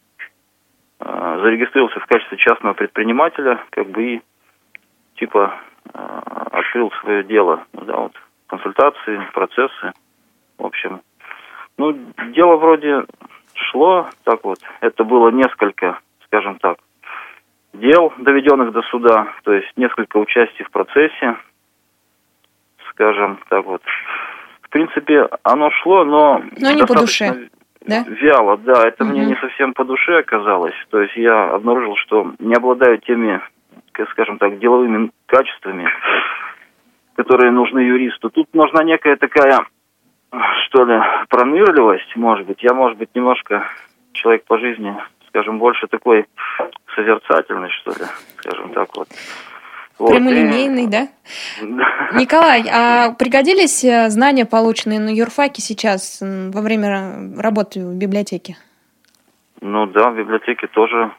[1.00, 4.22] э, зарегистрировался в качестве частного предпринимателя, как бы и
[5.16, 5.60] типа
[5.94, 6.20] э,
[6.52, 8.14] открыл свое дело, да, вот,
[8.48, 9.94] консультации, процессы,
[10.58, 11.02] в общем.
[11.78, 11.96] Ну,
[12.34, 13.06] дело вроде
[13.54, 16.78] шло, так вот, это было несколько, скажем так,
[17.80, 21.38] дел, доведенных до суда, то есть несколько участий в процессе,
[22.90, 23.82] скажем так вот.
[24.62, 26.44] В принципе, оно шло, но...
[26.60, 27.50] Но не по душе,
[27.88, 28.04] да?
[28.08, 29.12] Вяло, да, это угу.
[29.12, 30.76] мне не совсем по душе оказалось.
[30.90, 33.42] То есть я обнаружил, что не обладаю теми,
[34.12, 35.88] скажем так, деловыми качествами,
[37.16, 38.30] которые нужны юристу.
[38.30, 39.66] Тут нужна некая такая,
[40.66, 42.62] что ли, пронырливость, может быть.
[42.62, 43.64] Я, может быть, немножко
[44.12, 44.94] человек по жизни
[45.28, 46.26] скажем, больше такой
[46.96, 48.06] созерцательный, что ли,
[48.38, 49.08] скажем так вот.
[50.00, 50.12] Вот.
[50.12, 50.88] Прямолинейный, и...
[50.88, 51.08] да?
[52.14, 58.58] Николай, а пригодились э, знания, полученные на юрфаке сейчас во время работы в библиотеке?
[59.60, 61.12] Ну да, в библиотеке тоже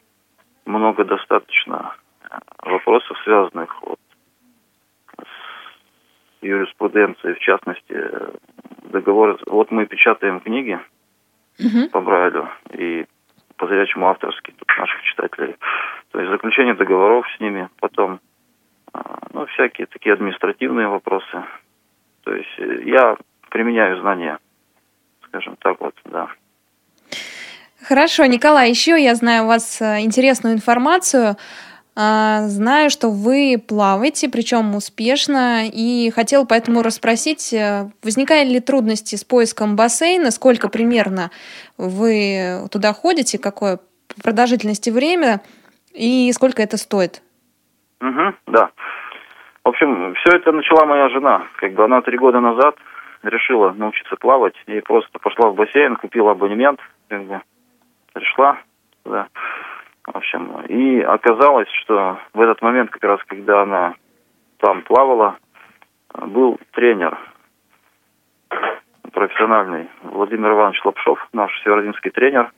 [0.64, 1.94] много достаточно
[2.62, 3.98] вопросов, связанных вот
[5.20, 7.96] с юриспруденцией, в частности,
[8.84, 9.38] договор.
[9.46, 10.78] Вот мы печатаем книги
[11.58, 11.88] угу.
[11.90, 13.06] по Брайлю, и
[13.58, 15.56] по зрячему авторский тут наших читателей.
[16.12, 18.20] То есть заключение договоров с ними, потом
[18.92, 21.44] а, ну, всякие такие административные вопросы.
[22.24, 23.16] То есть э, я
[23.50, 24.38] применяю знания,
[25.26, 26.28] скажем так вот, да.
[27.82, 31.36] Хорошо, Николай, еще я знаю у вас э, интересную информацию.
[32.00, 39.16] А, знаю, что вы плаваете, причем успешно, и хотел поэтому расспросить, э, возникали ли трудности
[39.16, 41.32] с поиском бассейна, сколько примерно
[41.76, 43.80] вы туда ходите, какое
[44.22, 45.40] продолжительности время
[45.92, 47.20] и сколько это стоит?
[48.00, 48.70] Угу, да.
[49.64, 51.48] В общем, все это начала моя жена.
[51.56, 52.76] Как бы она три года назад
[53.24, 57.40] решила научиться плавать и просто пошла в бассейн, купила абонемент, как бы
[58.12, 58.58] пришла,
[59.04, 59.26] да.
[60.12, 63.94] В общем, и оказалось, что в этот момент, как раз когда она
[64.58, 65.36] там плавала,
[66.14, 67.18] был тренер
[69.12, 72.50] профессиональный Владимир Иванович Лапшов, наш северодинский тренер.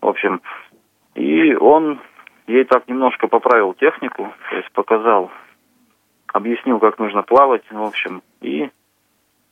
[0.00, 0.40] В общем,
[1.14, 2.00] и он
[2.48, 5.30] ей так немножко поправил технику, то есть показал,
[6.32, 8.70] объяснил, как нужно плавать, в общем, и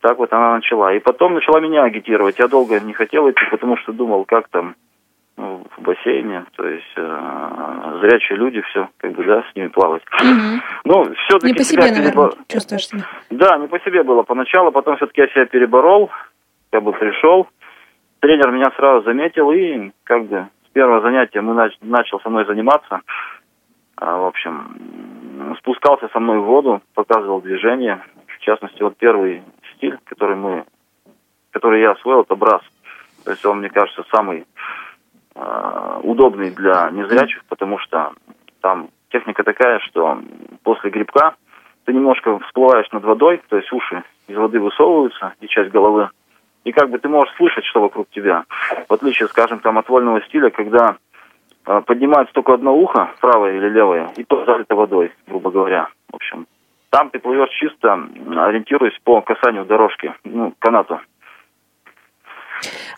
[0.00, 0.92] так вот она начала.
[0.94, 2.40] И потом начала меня агитировать.
[2.40, 4.74] Я долго не хотел идти, потому что думал, как там
[5.36, 10.02] в бассейне, то есть э, зрячие люди, все, как бы, да, с ними плавать.
[10.12, 10.60] Угу.
[10.84, 12.34] Ну, все-таки не по себе, наверное, перебор...
[12.48, 13.04] чувствуешь себя.
[13.30, 16.10] Да, не по себе было поначалу, потом все-таки я себя переборол,
[16.70, 17.48] как бы пришел,
[18.20, 21.74] тренер меня сразу заметил и как бы с первого занятия мы нач...
[21.82, 23.00] начал со мной заниматься.
[23.96, 28.02] А, в общем, спускался со мной в воду, показывал движение.
[28.26, 29.42] В частности, вот первый
[29.74, 30.64] стиль, который мы,
[31.50, 32.62] который я освоил, это брас.
[33.24, 34.46] То есть он, мне кажется, самый
[36.02, 38.12] удобный для незрячих, потому что
[38.60, 40.18] там техника такая, что
[40.62, 41.34] после грибка
[41.84, 46.10] ты немножко всплываешь над водой, то есть уши из воды высовываются и часть головы,
[46.64, 48.44] и как бы ты можешь слышать, что вокруг тебя.
[48.88, 50.96] В отличие, скажем, там от вольного стиля, когда
[51.64, 55.88] э, поднимается только одно ухо, правое или левое, и то залито водой, грубо говоря.
[56.10, 56.46] В общем,
[56.90, 57.92] там ты плывешь чисто,
[58.36, 61.00] ориентируясь по касанию дорожки, ну, канату.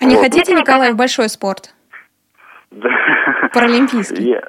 [0.00, 0.22] А не вот.
[0.22, 1.74] хотите, Николай, в большой спорт?
[3.52, 4.30] Паралимпийский.
[4.30, 4.42] Я,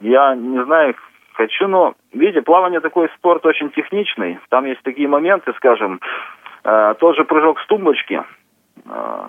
[0.00, 0.94] я не знаю,
[1.34, 4.38] хочу, но, видите, плавание такой спорт очень техничный.
[4.48, 6.00] Там есть такие моменты, скажем,
[6.64, 8.22] э, тот же прыжок с тумбочки.
[8.86, 9.24] Э,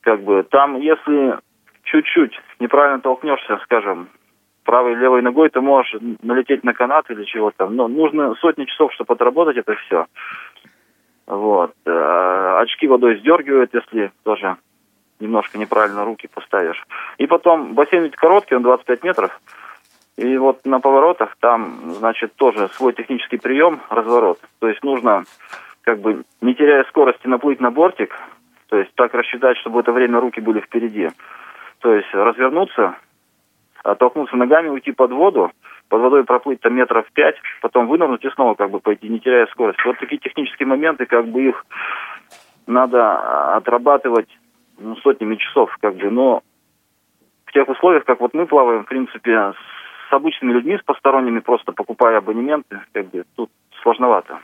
[0.00, 1.38] как бы там, если
[1.84, 4.08] чуть-чуть неправильно толкнешься, скажем,
[4.64, 7.68] правой и левой ногой, ты можешь налететь на канат или чего-то.
[7.68, 10.06] Но нужно сотни часов, чтобы отработать это все.
[11.26, 11.72] Вот.
[11.86, 14.56] Э, очки водой сдергивают, если тоже
[15.20, 16.84] немножко неправильно руки поставишь.
[17.18, 19.40] И потом бассейн ведь короткий, он 25 метров.
[20.16, 24.38] И вот на поворотах там, значит, тоже свой технический прием, разворот.
[24.60, 25.24] То есть нужно,
[25.82, 28.14] как бы, не теряя скорости, наплыть на бортик,
[28.68, 31.10] то есть так рассчитать, чтобы в это время руки были впереди.
[31.80, 32.96] То есть развернуться,
[33.84, 35.52] оттолкнуться ногами, уйти под воду,
[35.88, 39.46] под водой проплыть там метров пять, потом вынырнуть и снова как бы пойти, не теряя
[39.46, 39.82] скорости.
[39.84, 41.64] Вот такие технические моменты, как бы их
[42.66, 44.28] надо отрабатывать
[44.78, 46.42] ну, сотнями часов, как бы, но
[47.46, 49.52] в тех условиях, как вот мы плаваем, в принципе,
[50.08, 53.50] с обычными людьми, с посторонними, просто покупая абонементы, как бы, тут
[53.82, 54.38] сложновато.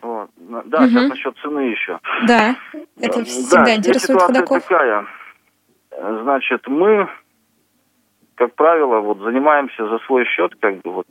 [0.00, 0.30] Вот.
[0.36, 0.88] Да, угу.
[0.88, 1.98] сейчас насчет цены еще.
[2.26, 2.54] Да,
[3.00, 4.62] это всегда да, интересует ходоков.
[4.62, 5.06] такая.
[5.90, 7.08] Значит, мы,
[8.36, 11.06] как правило, вот занимаемся за свой счет, как бы вот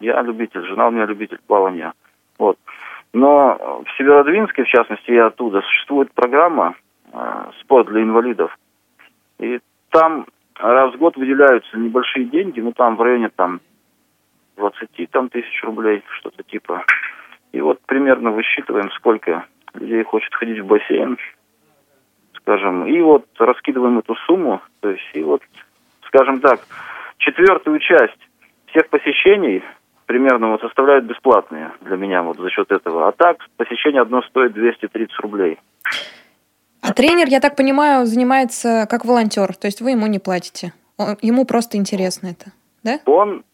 [0.00, 1.92] я любитель, жена у меня любитель плавания.
[2.38, 2.58] Вот.
[3.12, 6.74] Но в Северодвинске, в частности, я оттуда, существует программа
[7.60, 8.56] «Спорт для инвалидов».
[9.38, 9.60] И
[9.90, 10.26] там
[10.58, 13.60] раз в год выделяются небольшие деньги, ну там в районе там
[14.56, 16.84] 20 там, тысяч рублей, что-то типа.
[17.52, 21.18] И вот примерно высчитываем, сколько людей хочет ходить в бассейн,
[22.36, 25.42] скажем, и вот раскидываем эту сумму, то есть и вот,
[26.06, 26.60] скажем так,
[27.18, 28.18] четвертую часть
[28.66, 29.62] всех посещений
[30.06, 33.08] примерно вот составляют бесплатные для меня вот за счет этого.
[33.08, 35.58] А так посещение одно стоит 230 рублей.
[36.82, 40.72] А тренер, я так понимаю, занимается как волонтер, то есть вы ему не платите.
[41.22, 42.52] ему просто интересно это,
[42.82, 42.98] да?
[43.06, 43.44] Он,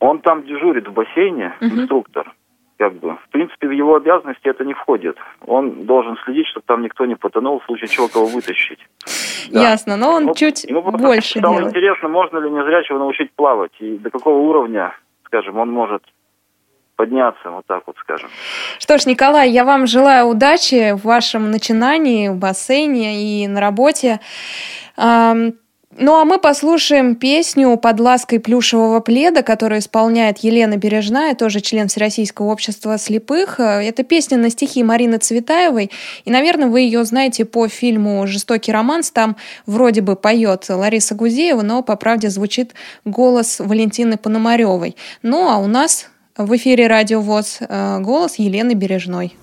[0.00, 1.70] он там дежурит в бассейне, угу.
[1.70, 2.34] инструктор.
[2.78, 3.16] Как бы.
[3.16, 5.16] В принципе, в его обязанности это не входит.
[5.44, 8.78] Он должен следить, чтобы там никто не потонул, в случае чего кого вытащить.
[9.50, 9.60] Да.
[9.70, 11.74] Ясно, но он ему, чуть ему больше стало делает.
[11.74, 14.94] интересно, можно ли незрячего научить плавать, и до какого уровня
[15.28, 16.02] скажем, он может
[16.98, 18.28] подняться, вот так вот скажем.
[18.80, 24.18] Что ж, Николай, я вам желаю удачи в вашем начинании в бассейне и на работе.
[26.00, 31.88] Ну а мы послушаем песню «Под лаской плюшевого пледа», которую исполняет Елена Бережная, тоже член
[31.88, 33.58] Всероссийского общества слепых.
[33.58, 35.90] Это песня на стихи Марины Цветаевой.
[36.24, 39.10] И, наверное, вы ее знаете по фильму «Жестокий романс».
[39.10, 39.36] Там
[39.66, 42.74] вроде бы поет Лариса Гузеева, но, по правде, звучит
[43.04, 44.96] голос Валентины Пономаревой.
[45.22, 49.34] Ну а у нас в эфире «Радио ВОЗ» э, голос Елены Бережной.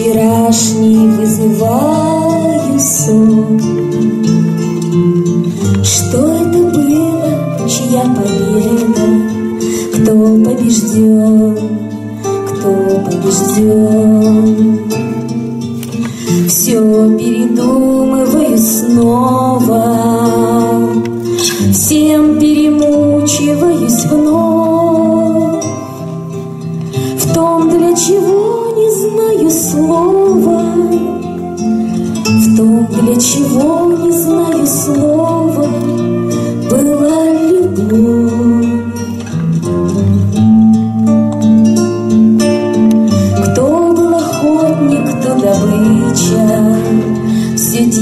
[0.00, 3.60] вчерашний вызываю сон.
[5.84, 9.06] Что это было, чья победа,
[9.92, 10.12] кто
[10.44, 11.58] побежден,
[12.22, 12.70] кто
[13.04, 15.09] побежден.
[16.70, 16.78] Все
[17.18, 19.82] передумываю снова,
[21.72, 25.64] всем перемучиваюсь вновь.
[27.18, 30.62] В том, для чего знаю слова,
[32.24, 35.19] в том, для чего не знаю слова,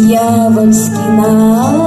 [0.09, 1.78] все дьявольски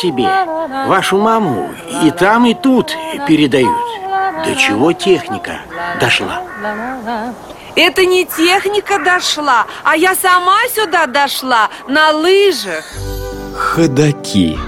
[0.00, 0.28] себе!
[0.86, 1.70] Вашу маму
[2.02, 2.96] и там, и тут
[3.26, 3.76] передают.
[4.44, 5.60] До чего техника
[6.00, 6.42] дошла?
[7.76, 12.84] Это не техника дошла, а я сама сюда дошла на лыжах.
[13.56, 14.58] Ходаки.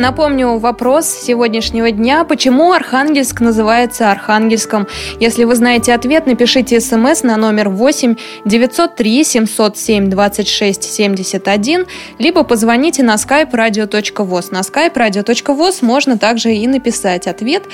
[0.00, 2.24] Напомню вопрос сегодняшнего дня.
[2.24, 4.88] Почему Архангельск называется Архангельском?
[5.20, 11.84] Если вы знаете ответ, напишите смс на номер 8 903 707 26 71,
[12.18, 14.46] либо позвоните на skype radio.voz.
[14.52, 17.64] На skype radio.voz можно также и написать ответ.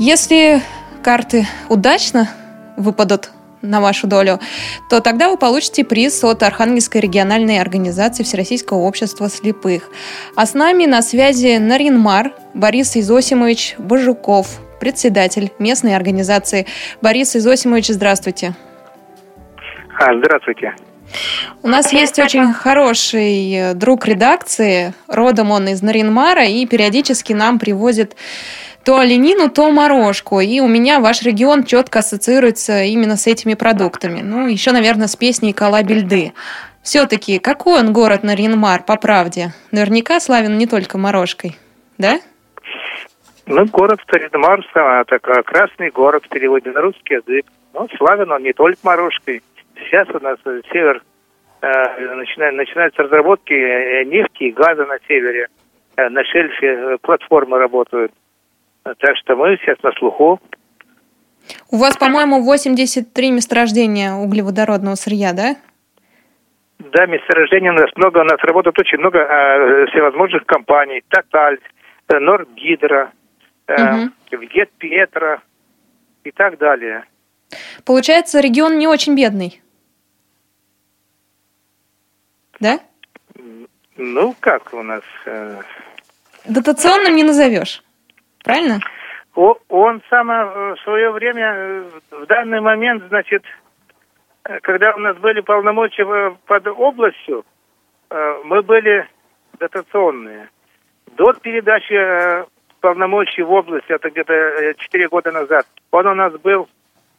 [0.00, 0.60] Если
[1.04, 2.28] карты удачно
[2.76, 3.30] выпадут
[3.64, 4.38] на вашу долю,
[4.88, 9.90] то тогда вы получите приз от Архангельской региональной организации Всероссийского общества слепых.
[10.36, 16.66] А с нами на связи Наринмар Борис Изосимович Бажуков, председатель местной организации.
[17.00, 18.54] Борис Изосимович, здравствуйте.
[19.98, 20.74] А, здравствуйте.
[21.62, 27.58] У нас есть очень хороший э, друг редакции, родом он из Наринмара, и периодически нам
[27.58, 28.16] привозит
[28.84, 30.40] то оленину, то морожку.
[30.40, 34.20] И у меня ваш регион четко ассоциируется именно с этими продуктами.
[34.22, 36.32] Ну, еще, наверное, с песней «Кала Бельды».
[36.82, 39.54] Все-таки какой он город Наринмар, по правде?
[39.72, 41.56] Наверняка славен не только морожкой,
[41.96, 42.18] да?
[43.46, 47.46] Ну, город Наринмар, это красный город в переводе на русский язык.
[47.72, 49.42] Ну, славен он не только морожкой.
[49.76, 50.38] Сейчас у нас
[50.70, 51.02] север
[51.62, 55.48] э, начинает, начинаются разработки э, нефти и газа на севере.
[55.96, 58.12] Э, на шельфе э, платформы работают.
[58.84, 60.40] Так что мы сейчас на слуху.
[61.70, 65.56] У вас, по-моему, 83 месторождения углеводородного сырья, да?
[66.78, 71.02] Да, месторождений у нас много, у нас работает очень много э, всевозможных компаний.
[71.08, 71.58] Тоталь,
[72.08, 73.12] э, Нордгидро,
[73.66, 74.10] э, угу.
[74.32, 75.42] Вгет Петра
[76.24, 77.04] и так далее.
[77.84, 79.62] Получается, регион не очень бедный.
[82.60, 82.80] Да?
[83.96, 85.02] Ну, как у нас...
[85.26, 85.60] Э...
[86.46, 87.82] Дотационным не назовешь,
[88.44, 88.78] правильно?
[89.34, 93.42] Он сам э, в свое время, э, в данный момент, значит,
[94.44, 97.44] э, когда у нас были полномочия под областью,
[98.44, 99.08] мы были
[99.58, 100.48] дотационные.
[101.16, 102.46] До передачи
[102.80, 106.68] полномочий в область, это где-то 4 года назад, он у нас был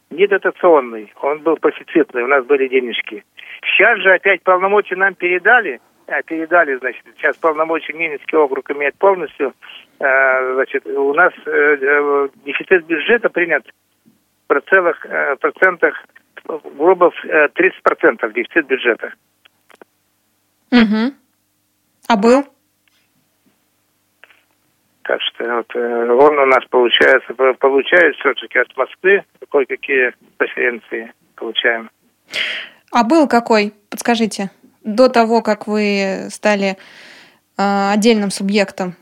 [0.08, 3.24] не дотационный, он был профицитный, у нас были денежки.
[3.62, 5.80] Сейчас же опять полномочия нам передали,
[6.26, 9.54] передали, значит, сейчас полномочия Ненецкий округ имеет полностью,
[9.98, 13.66] а, значит, у нас э, э, дефицит бюджета принят
[14.48, 15.94] в целых э, процентах,
[16.76, 17.10] грубо
[17.54, 19.12] 30 процентов дефицит бюджета.
[20.70, 21.14] Угу.
[22.08, 22.44] А был?
[25.02, 31.90] Так что вот, он у нас получается, получает все-таки от Москвы кое-какие преференции получаем.
[32.92, 33.72] А был какой?
[33.90, 34.50] Подскажите.
[34.86, 36.76] До того, как вы стали
[37.58, 38.94] э, отдельным субъектом.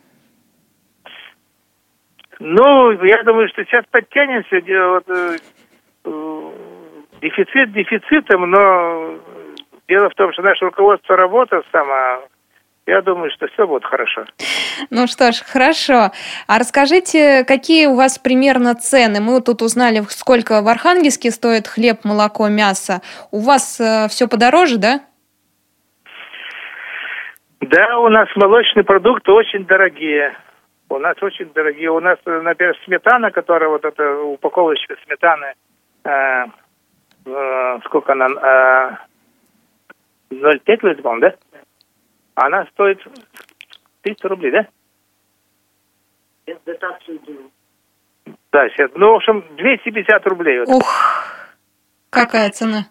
[2.41, 4.57] Ну, я думаю, что сейчас подтянемся.
[4.57, 5.37] Вот, э,
[6.07, 6.53] э,
[7.21, 9.19] дефицит дефицитом, но
[9.87, 12.25] дело в том, что наше руководство работает само
[12.87, 14.27] я думаю, что все будет хорошо.
[14.91, 16.11] Ну что ж, хорошо.
[16.47, 19.21] А расскажите, какие у вас примерно цены?
[19.21, 23.01] Мы тут узнали, сколько в Архангельске стоит хлеб, молоко, мясо.
[23.31, 25.01] У вас э, все подороже, да?
[27.67, 30.37] Да, у нас молочные продукты очень дорогие.
[30.91, 31.91] У нас очень дорогие.
[31.91, 35.55] У нас, например, сметана, которая вот эта упаковочка сметаны,
[36.05, 36.45] э,
[37.25, 38.97] э, сколько она, э,
[40.35, 41.35] 0,5 по да?
[42.35, 43.01] Она стоит
[44.03, 44.67] 300 рублей, да?
[48.53, 48.91] Да, сейчас.
[48.95, 50.61] Ну, в общем, 250 рублей.
[50.67, 51.27] Ух,
[52.11, 52.87] какая цена.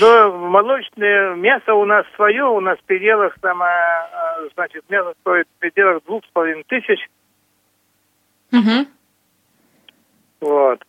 [0.00, 5.12] Но молочное мясо у нас свое, у нас в пределах там, а, а, значит, мясо
[5.20, 7.08] стоит в пределах двух с половиной тысяч.
[8.52, 8.86] Угу.
[10.42, 10.82] Вот.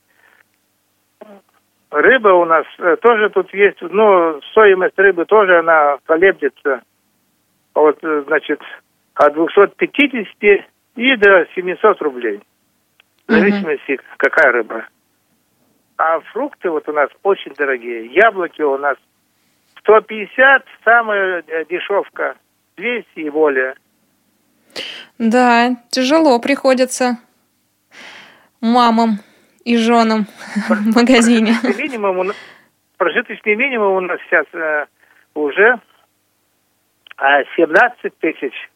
[1.90, 6.82] Рыба у нас э, тоже тут есть, ну, стоимость рыбы тоже, она колеблется
[7.76, 8.60] от, э, значит,
[9.14, 10.66] от 250
[10.96, 12.42] и до 700 рублей.
[13.28, 14.04] В зависимости, mm-hmm.
[14.18, 14.86] какая рыба.
[16.06, 18.08] А фрукты вот у нас очень дорогие.
[18.08, 18.98] Яблоки у нас
[19.80, 22.36] 150, самая э, дешевка,
[22.76, 23.76] 200 и более.
[25.18, 27.20] Да, тяжело приходится
[28.60, 29.20] мамам
[29.64, 30.26] и женам
[30.68, 31.54] в магазине.
[31.64, 32.34] Минимум,
[32.98, 34.88] прожиточный минимум у нас сейчас э,
[35.36, 35.80] уже
[37.56, 38.70] 17 а, тысяч.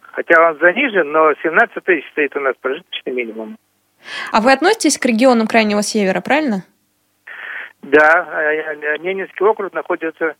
[0.00, 3.58] Хотя он занижен, но 17 тысяч стоит у нас прожиточный минимум.
[4.32, 6.64] А вы относитесь к регионам Крайнего Севера, правильно?
[7.82, 10.34] Да, э, Ненецкий округ находится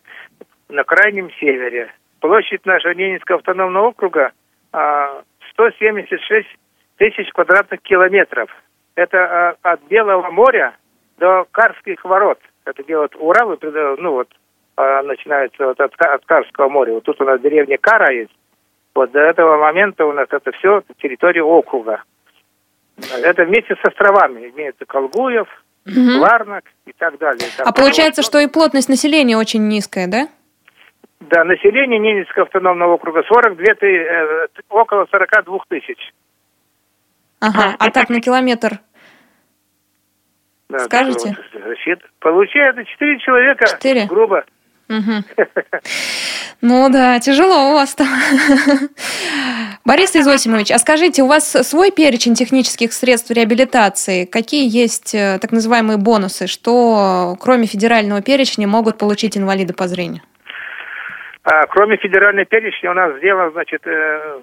[0.69, 1.91] на Крайнем Севере.
[2.19, 4.31] Площадь нашего Ненецкого автономного округа
[4.71, 6.43] 176 а,
[6.97, 8.49] тысяч квадратных километров–
[8.97, 10.75] это а, от Белого моря
[11.17, 12.39] до Карских ворот.
[12.65, 14.27] Это делают Урал, ну вот,
[14.75, 16.93] а, начинается вот от, от Карского моря.
[16.93, 18.33] Вот тут у нас деревня Кара есть.
[18.93, 22.03] Вот до этого момента у нас это все территория округа.
[23.23, 24.49] Это вместе с островами.
[24.49, 25.47] Имеется Колгуев,
[25.85, 26.19] угу.
[26.19, 27.47] Ларнак и так далее.
[27.63, 30.27] а получается, что и плотность населения очень низкая, да?
[31.19, 36.13] Да, население Ненецкого автономного округа 42, э, около 42 тысяч.
[37.39, 38.79] Ага, а так на километр
[40.69, 40.79] да?
[40.87, 44.05] Значит, получается 4 человека, 4?
[44.07, 44.43] грубо.
[46.61, 48.07] Ну да, тяжело у вас там.
[49.85, 54.25] Борис Изосимович, а скажите, у вас свой перечень технических средств реабилитации?
[54.25, 56.47] Какие есть э, так называемые бонусы?
[56.47, 60.23] Что кроме федерального перечня могут получить инвалиды по зрению?
[61.43, 64.41] А, кроме федерального перечня у нас сделано, значит, э,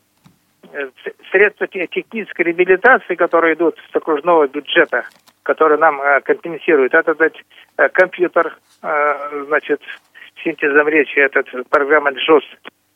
[1.30, 5.04] средства технической реабилитации, которые идут с окружного бюджета,
[5.42, 7.34] которые нам компенсируют, это дать
[7.92, 8.56] компьютер,
[9.46, 9.80] значит,
[10.44, 12.44] синтезом речи, этот программа JOS,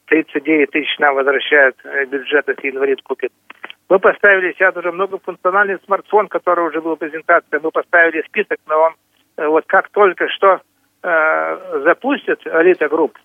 [0.07, 1.77] 39 тысяч нам возвращают
[2.09, 3.33] бюджет, если инвалид купит.
[3.89, 7.59] Мы поставили сейчас уже многофункциональный смартфон, который уже был презентация.
[7.61, 8.95] Мы поставили список, но он
[9.49, 10.61] вот как только что
[11.03, 13.17] э, запустят Алита Групп,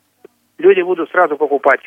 [0.57, 1.81] люди будут сразу покупать.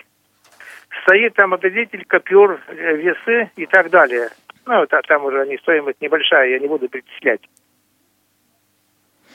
[1.03, 4.29] Стоит там определитель, копюр, э, весы и так далее.
[4.67, 7.41] Ну, там уже они стоимость небольшая, я не буду перечислять.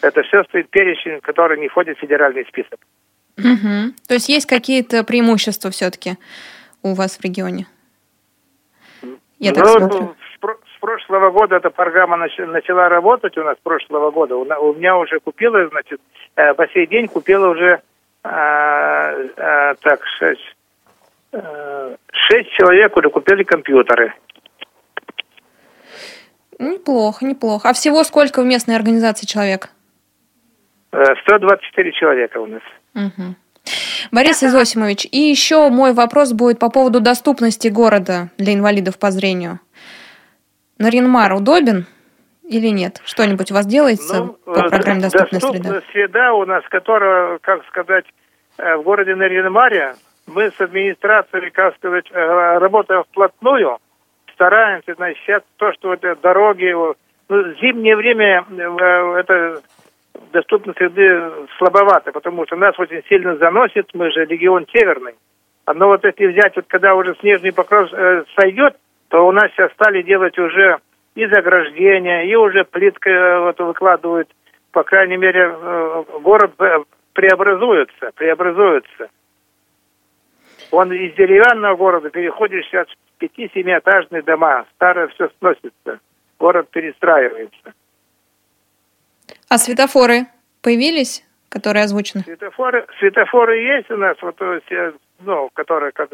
[0.01, 2.79] Это все стоит перечень, который не входит в федеральный список.
[3.37, 3.93] Угу.
[4.07, 6.17] То есть есть какие-то преимущества все-таки
[6.83, 7.67] у вас в регионе?
[9.39, 10.15] Я так ну, смотрю.
[10.75, 14.35] С прошлого года эта программа начала работать у нас с прошлого года.
[14.35, 16.01] У меня уже купила, значит,
[16.35, 17.81] э, по сей день купила уже
[18.23, 20.55] а, а, так, шесть,
[21.33, 24.13] а, шесть человек уже купили компьютеры.
[26.59, 27.69] Неплохо, неплохо.
[27.69, 29.69] А всего сколько в местной организации человек?
[30.91, 32.61] 124 человека у нас.
[32.95, 33.35] Угу.
[34.11, 39.59] Борис Изосимович, и еще мой вопрос будет по поводу доступности города для инвалидов по зрению.
[40.77, 41.85] Наринмар удобен
[42.43, 43.01] или нет?
[43.05, 45.51] Что-нибудь у вас делается ну, по программе «Доступная среда»?
[45.51, 48.05] Доступная среда у нас, которая, как сказать,
[48.57, 49.95] э, в городе Наринмаре,
[50.27, 53.77] мы с администрацией, как сказать, э, работаем вплотную,
[54.33, 56.73] стараемся, значит, сейчас то, что вот дороги,
[57.29, 59.61] ну, зимнее время э, это
[60.31, 65.13] доступность среды слабовато, потому что нас очень сильно заносит, мы же регион северный.
[65.73, 68.75] Но вот если взять, вот когда уже снежный покров э, сойдет,
[69.09, 70.79] то у нас сейчас стали делать уже
[71.15, 74.29] и заграждения, и уже плитка э, вот выкладывают,
[74.71, 76.79] по крайней мере, э, город э,
[77.13, 79.09] преобразуется, преобразуется.
[80.71, 84.65] Он из деревянного города переходит сейчас в пяти-семиэтажные дома.
[84.75, 85.99] Старое все сносится.
[86.39, 87.73] Город перестраивается.
[89.51, 90.27] А светофоры
[90.63, 92.23] появились, которые озвучены?
[92.23, 94.39] Светофоры, светофоры есть у нас, вот,
[95.19, 96.09] ну, которые, как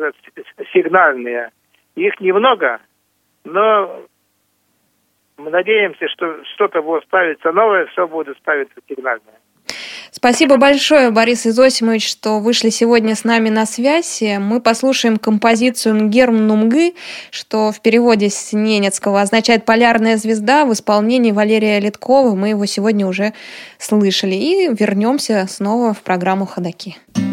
[0.74, 1.52] сигнальные.
[1.94, 2.80] Их немного,
[3.44, 4.02] но
[5.38, 9.40] мы надеемся, что что-то будет ставиться новое, все будет ставиться сигнальное.
[10.18, 14.24] Спасибо большое, Борис Изосимович, что вышли сегодня с нами на связь.
[14.24, 16.96] Мы послушаем композицию «Нгерм Нумгы»,
[17.30, 22.34] что в переводе с ненецкого означает «полярная звезда» в исполнении Валерия Литкова.
[22.34, 23.34] Мы его сегодня уже
[23.78, 24.34] слышали.
[24.34, 26.98] И вернемся снова в программу «Ходоки».
[27.14, 27.27] Hey,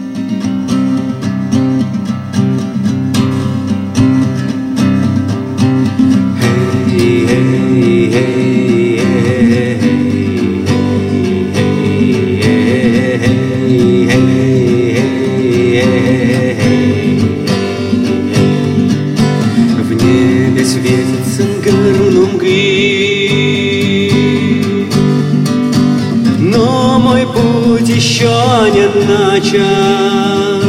[29.34, 30.64] начат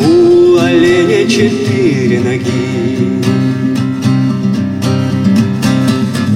[0.00, 3.22] У оленя четыре ноги.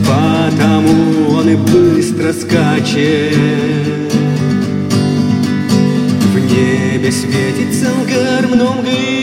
[0.05, 4.12] Потому он и быстро скачет.
[6.32, 9.22] В небе светится гармнумгы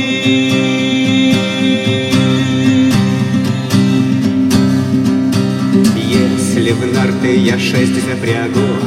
[6.71, 8.78] в нарты я шесть запрягу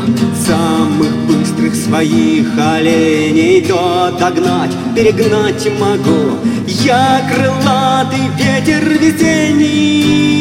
[1.92, 3.60] своих оленей
[4.18, 6.38] догнать, перегнать могу.
[6.66, 10.32] Я крылатый ветер весенний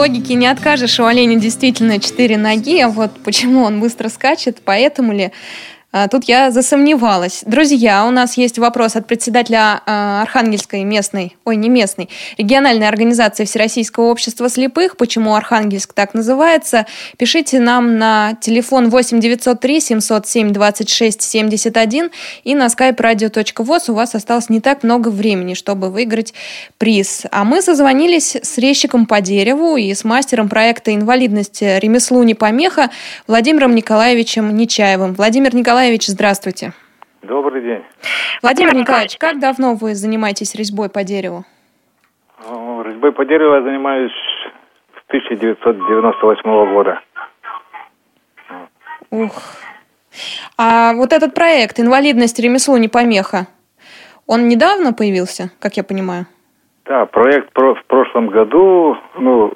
[0.00, 5.12] логике не откажешь, у оленя действительно четыре ноги, а вот почему он быстро скачет, поэтому
[5.12, 5.30] ли
[6.10, 7.42] тут я засомневалась.
[7.46, 13.44] Друзья, у нас есть вопрос от председателя а, Архангельской местной, ой, не местной, региональной организации
[13.44, 14.96] Всероссийского общества слепых.
[14.96, 16.86] Почему Архангельск так называется?
[17.16, 22.10] Пишите нам на телефон 8 903 707 26 71
[22.44, 23.90] и на skype radio.voz.
[23.90, 26.34] У вас осталось не так много времени, чтобы выиграть
[26.78, 27.24] приз.
[27.32, 32.90] А мы созвонились с резчиком по дереву и с мастером проекта «Инвалидность ремеслу не помеха»
[33.26, 35.14] Владимиром Николаевичем Нечаевым.
[35.14, 36.74] Владимир Николаевич, Николаевич, здравствуйте.
[37.22, 37.82] Добрый день.
[38.42, 41.46] Владимир Николаевич, как давно вы занимаетесь резьбой по дереву?
[42.84, 47.00] Резьбой по дереву я занимаюсь с 1998 года.
[49.10, 49.32] Ух.
[50.58, 53.46] А вот этот проект «Инвалидность ремеслу не помеха»,
[54.26, 56.26] он недавно появился, как я понимаю?
[56.84, 59.54] Да, проект в прошлом году, ну,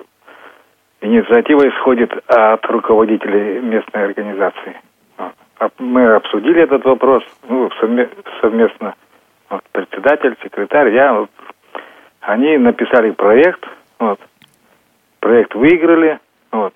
[1.02, 4.74] инициатива исходит от руководителей местной организации
[5.78, 7.70] мы обсудили этот вопрос ну,
[8.40, 8.94] совместно.
[9.50, 11.12] Вот, председатель, секретарь, я.
[11.14, 11.30] Вот,
[12.20, 13.64] они написали проект.
[13.98, 14.20] Вот,
[15.20, 16.18] проект выиграли.
[16.50, 16.74] Вот,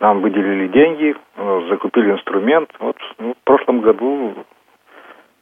[0.00, 2.70] нам выделили деньги, вот, закупили инструмент.
[2.78, 4.34] Вот ну, в прошлом году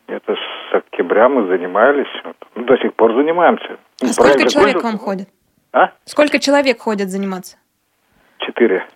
[0.07, 2.11] это с октября мы занимались.
[2.24, 3.78] Вот, ну, до сих пор занимаемся.
[4.03, 5.28] А сколько человек к вам ходит?
[5.72, 5.93] А?
[6.05, 7.57] Сколько человек ходят заниматься?
[8.39, 8.87] Четыре.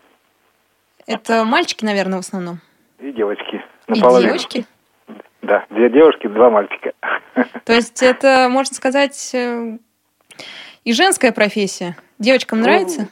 [1.07, 2.59] Это мальчики, наверное, в основном?
[3.05, 3.63] И девочки.
[3.87, 4.21] Наполовину.
[4.21, 4.67] И девочки?
[5.43, 6.93] Да, две девушки, два мальчика.
[7.67, 9.77] То есть это, можно сказать, э,
[10.85, 11.97] и женская профессия.
[12.19, 13.09] Девочкам ну, нравится?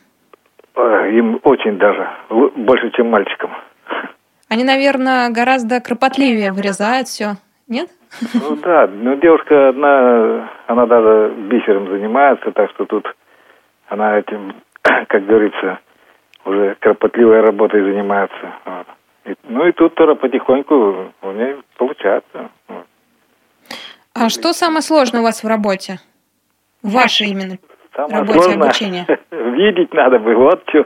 [0.76, 2.08] Э, им очень даже.
[2.30, 3.50] Больше, чем мальчикам.
[4.48, 7.34] Они, наверное, гораздо кропотливее вырезают все.
[7.68, 7.90] Нет?
[8.32, 13.04] Ну да, ну девушка одна, она даже бисером занимается, так что тут
[13.88, 15.80] она этим, как говорится,
[16.46, 18.54] уже кропотливой работой занимается.
[18.64, 18.86] Вот.
[19.44, 22.50] Ну и тут тоже потихоньку у меня получается.
[24.14, 26.00] А что самое сложное у вас в работе?
[26.82, 27.58] В вашей именно
[27.94, 29.06] самое работе сложное, обучения?
[29.30, 30.84] Видеть надо бы, вот что.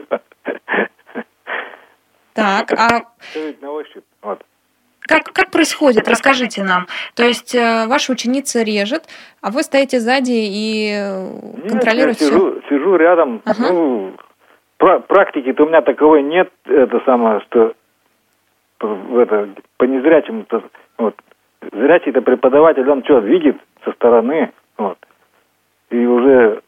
[2.33, 3.01] Так, а...
[4.21, 4.43] вот.
[4.99, 6.07] Как, как происходит?
[6.07, 6.85] Расскажите нам.
[7.15, 9.05] То есть э, ваша ученица режет,
[9.41, 12.69] а вы стоите сзади и э, контролируете я сижу, все?
[12.69, 13.41] сижу рядом.
[13.45, 13.71] Ага.
[13.71, 14.13] Ну,
[14.77, 17.73] практики-то у меня таковой нет, это самое, что
[18.79, 20.63] это, по незрячему, -то,
[20.97, 21.15] вот,
[21.71, 24.97] зрячий-то преподаватель, он что, видит со стороны, вот,
[25.89, 26.61] и уже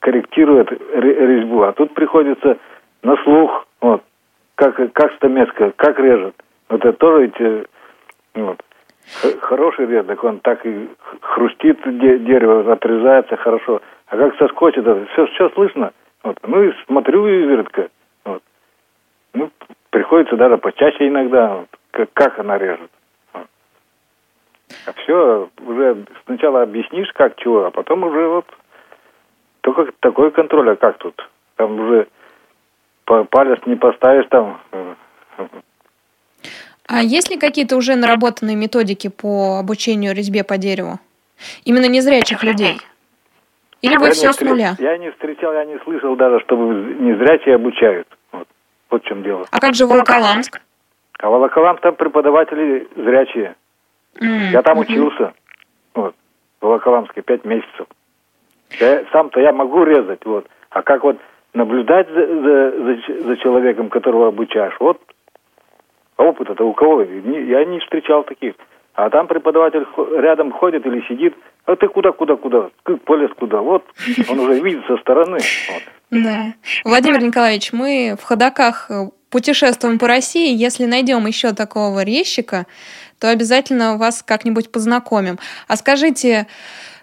[0.00, 2.58] корректирует резьбу, а тут приходится
[3.02, 4.02] на слух, вот,
[4.54, 6.34] как, как стамеска, как режет.
[6.68, 7.64] Вот это тоже ведь, э,
[8.34, 8.60] вот,
[9.40, 10.88] хороший рез, так он так и
[11.20, 13.80] хрустит дерево, отрезается хорошо.
[14.08, 15.92] А как соскочит, это все, все слышно.
[16.22, 16.38] Вот.
[16.46, 17.88] Ну и смотрю изредка.
[18.24, 18.42] Вот.
[19.34, 19.50] Ну,
[19.96, 22.90] приходится даже почаще иногда, как, как она режет.
[24.84, 28.44] А все уже сначала объяснишь, как чего, а потом уже вот
[29.62, 31.14] только такой контроль, а как тут?
[31.56, 32.08] Там уже
[33.06, 34.60] палец не поставишь там.
[36.88, 41.00] А есть ли какие-то уже наработанные методики по обучению резьбе по дереву?
[41.64, 42.76] Именно незрячих людей?
[43.80, 44.76] Или вы я все с нуля?
[44.78, 48.06] Я не встречал, я не слышал даже, чтобы незрячие обучают.
[48.96, 49.44] Вот в чем дело.
[49.50, 50.58] А как же Волоколамск?
[51.18, 53.54] А Волоколамск там преподаватели зрячие.
[54.18, 54.52] Mm.
[54.52, 55.34] Я там учился.
[55.94, 56.14] Вот.
[56.62, 57.86] В Волоколамске пять месяцев.
[58.80, 60.46] Я, сам-то я могу резать, вот.
[60.70, 61.18] А как вот
[61.52, 64.98] наблюдать за, за, за, за человеком, которого обучаешь, вот
[66.16, 67.02] опыт-то у кого?
[67.02, 68.54] Я не встречал таких.
[68.96, 69.86] А там преподаватель
[70.18, 71.34] рядом ходит или сидит,
[71.66, 72.70] а ты куда, куда, куда?
[73.04, 73.60] Полез куда?
[73.60, 73.84] Вот,
[74.30, 75.38] он уже видит со стороны.
[75.70, 75.82] Вот.
[76.10, 76.54] Да.
[76.82, 80.54] Владимир Николаевич, мы в ходаках э, путешествуем по России.
[80.54, 82.64] Если найдем еще такого резчика,
[83.20, 85.38] то обязательно вас как-нибудь познакомим.
[85.68, 86.46] А скажите,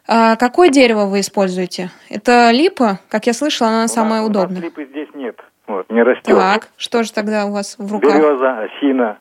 [0.07, 1.91] а какое дерево вы используете?
[2.09, 2.99] Это липа?
[3.07, 4.61] Как я слышала, она у самая нас, удобная.
[4.61, 5.39] У нас липы здесь нет.
[5.67, 6.25] Вот, не растет.
[6.25, 8.15] Так, что же тогда у вас в руках?
[8.15, 9.19] Береза, осина,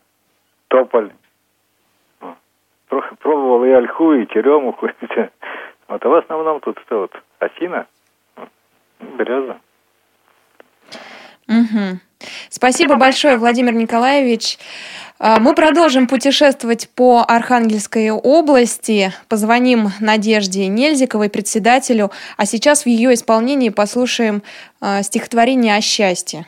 [0.69, 1.11] тополь.
[3.21, 4.89] Пробовал и ольху, и черемуху.
[5.89, 7.13] Вот, а в основном тут что вот?
[7.39, 7.87] Осина,
[9.19, 9.59] береза.
[11.49, 11.99] Угу.
[12.49, 14.59] Спасибо большое, Владимир Николаевич.
[15.19, 19.13] А, мы продолжим путешествовать по Архангельской области.
[19.29, 22.11] Позвоним Надежде Нельзиковой, председателю.
[22.39, 24.43] А сейчас в ее исполнении послушаем
[24.81, 26.47] а, стихотворение о счастье.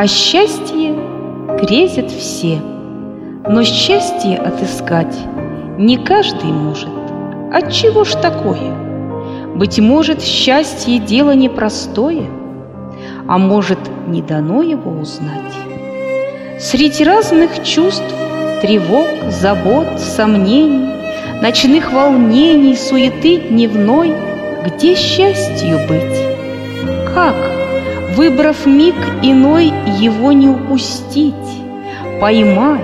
[0.00, 0.94] А счастье
[1.60, 2.58] грезят все,
[3.46, 5.14] но счастье отыскать
[5.76, 6.88] не каждый может.
[7.52, 8.74] Отчего ж такое?
[9.54, 12.30] Быть может, счастье дело непростое,
[13.28, 13.78] а может,
[14.08, 15.52] не дано его узнать.
[16.58, 18.14] Среди разных чувств,
[18.62, 20.88] тревог, забот, сомнений,
[21.42, 24.14] Ночных волнений, суеты дневной,
[24.64, 27.12] Где счастью быть?
[27.14, 27.59] Как,
[28.16, 31.34] выбрав миг иной, Его не упустить,
[32.20, 32.80] поймать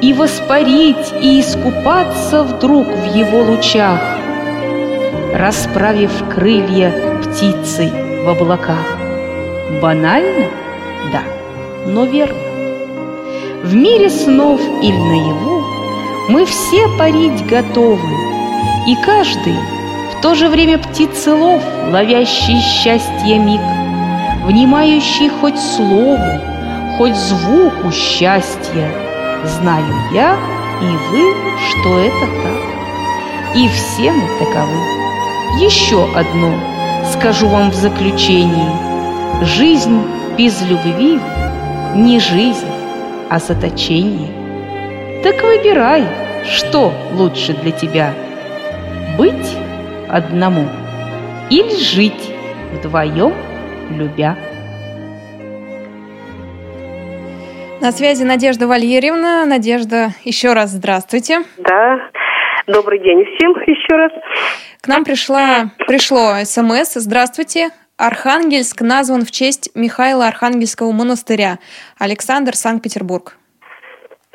[0.00, 4.00] И воспарить, и искупаться вдруг в его лучах,
[5.34, 6.92] Расправив крылья
[7.22, 7.90] птицей
[8.24, 8.98] в облаках?
[9.80, 10.48] Банально?
[11.12, 11.22] Да,
[11.86, 12.36] но верно.
[13.62, 15.62] В мире снов или наяву
[16.28, 18.08] мы все парить готовы,
[18.86, 19.56] И каждый
[20.12, 23.60] в то же время птицелов, ловящий счастье миг,
[24.50, 26.40] Внимающий хоть слову,
[26.98, 28.90] хоть звуку счастья.
[29.44, 30.36] Знаю я
[30.82, 31.32] и вы,
[31.68, 34.76] что это так, И все мы таковы.
[35.64, 36.52] Еще одно
[37.12, 38.72] скажу вам в заключении.
[39.44, 40.02] Жизнь
[40.36, 41.20] без любви
[41.94, 42.66] не жизнь,
[43.28, 44.32] а заточение.
[45.22, 46.08] Так выбирай,
[46.44, 48.14] что лучше для тебя–
[49.16, 49.56] быть
[50.08, 50.66] одному
[51.50, 52.32] или жить
[52.72, 53.32] вдвоем,
[53.90, 54.36] любя.
[57.80, 59.46] На связи Надежда Валерьевна.
[59.46, 61.42] Надежда, еще раз здравствуйте.
[61.56, 61.98] Да,
[62.66, 64.12] добрый день всем еще раз.
[64.80, 66.94] К нам пришла, пришло смс.
[66.94, 67.70] Здравствуйте.
[67.96, 71.58] Архангельск назван в честь Михаила Архангельского монастыря.
[71.98, 73.36] Александр, Санкт-Петербург.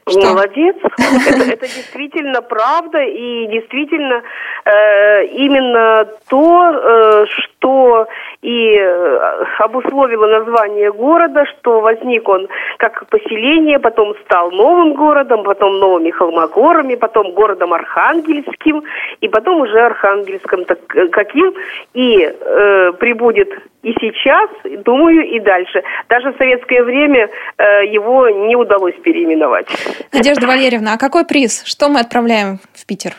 [0.08, 0.22] Что?
[0.22, 0.76] Молодец.
[1.28, 4.22] Это, это действительно правда и действительно
[4.66, 8.08] э, именно то, э, что
[8.43, 12.47] и э, обусловило название города, что возник он
[12.78, 18.84] как поселение, потом стал новым городом, потом новыми холмогорами, потом городом Архангельским,
[19.22, 21.56] и потом уже Архангельском так, э, каким
[21.95, 23.49] и э, прибудет
[23.86, 24.50] и сейчас,
[24.84, 25.84] думаю, и дальше.
[26.10, 29.68] Даже в советское время э, его не удалось переименовать.
[30.12, 31.64] Надежда Валерьевна, а какой приз?
[31.66, 33.14] Что мы отправляем в Питер?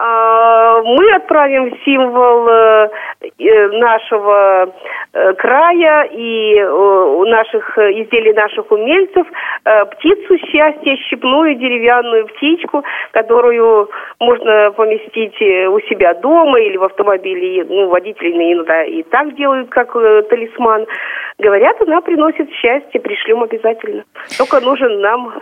[0.00, 2.88] А, мы отправим символ э,
[3.36, 4.72] э, нашего
[5.12, 6.54] э, края и
[7.28, 9.26] наших изделий наших умельцев
[9.64, 13.90] птицу счастья, щепную деревянную птичку, которую
[14.20, 15.34] можно поместить
[15.68, 17.64] у себя дома или в автомобиле.
[17.68, 20.86] Ну, водители иногда и так делают, как талисман.
[21.38, 24.04] Говорят, она приносит счастье, пришлем обязательно.
[24.38, 25.32] Только нужен нам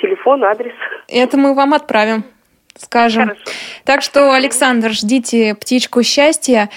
[0.00, 0.74] телефон, адрес.
[1.08, 2.24] Это мы вам отправим
[2.76, 3.28] скажем.
[3.28, 3.40] Хорошо.
[3.84, 6.70] Так что, Александр, ждите птичку счастья.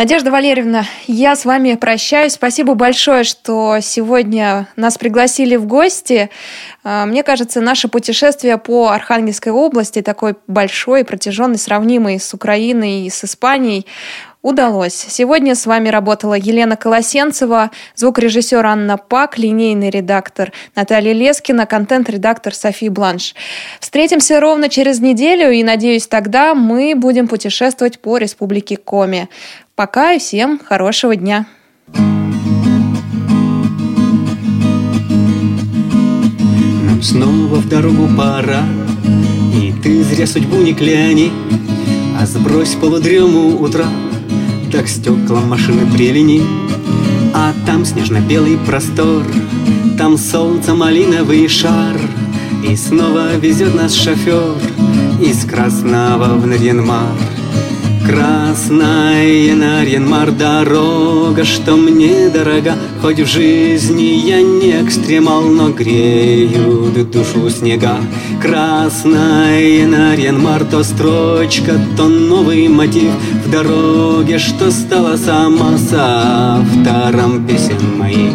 [0.00, 2.32] Надежда Валерьевна, я с вами прощаюсь.
[2.32, 6.30] Спасибо большое, что сегодня нас пригласили в гости.
[6.82, 13.10] А, мне кажется, наше путешествие по Архангельской области, такой большой, протяженный, сравнимый с Украиной и
[13.10, 13.86] с Испанией,
[14.42, 14.94] удалось.
[14.94, 22.88] Сегодня с вами работала Елена Колосенцева, звукорежиссер Анна Пак, линейный редактор Наталья Лескина, контент-редактор Софи
[22.88, 23.34] Бланш.
[23.80, 29.28] Встретимся ровно через неделю, и, надеюсь, тогда мы будем путешествовать по Республике Коми.
[29.74, 31.46] Пока и всем хорошего дня!
[36.84, 38.62] Нам снова в дорогу пора,
[39.54, 41.30] и ты зря судьбу не кляни,
[42.18, 43.86] а сбрось полудрему утра
[44.70, 46.42] так стеклам машины прилини
[47.34, 49.24] А там снежно-белый простор
[49.98, 51.96] Там солнце малиновый шар
[52.66, 54.54] И снова везет нас шофер
[55.20, 57.16] Из Красного в Нарьянмар
[58.10, 67.48] Красная Нарьянмар дорога, что мне дорога, Хоть в жизни я не экстремал, но греют душу
[67.50, 67.98] снега.
[68.42, 73.12] Красная Нарьянмар то строчка, то новый мотив
[73.46, 78.32] В дороге, что стала сама с автором песен моих.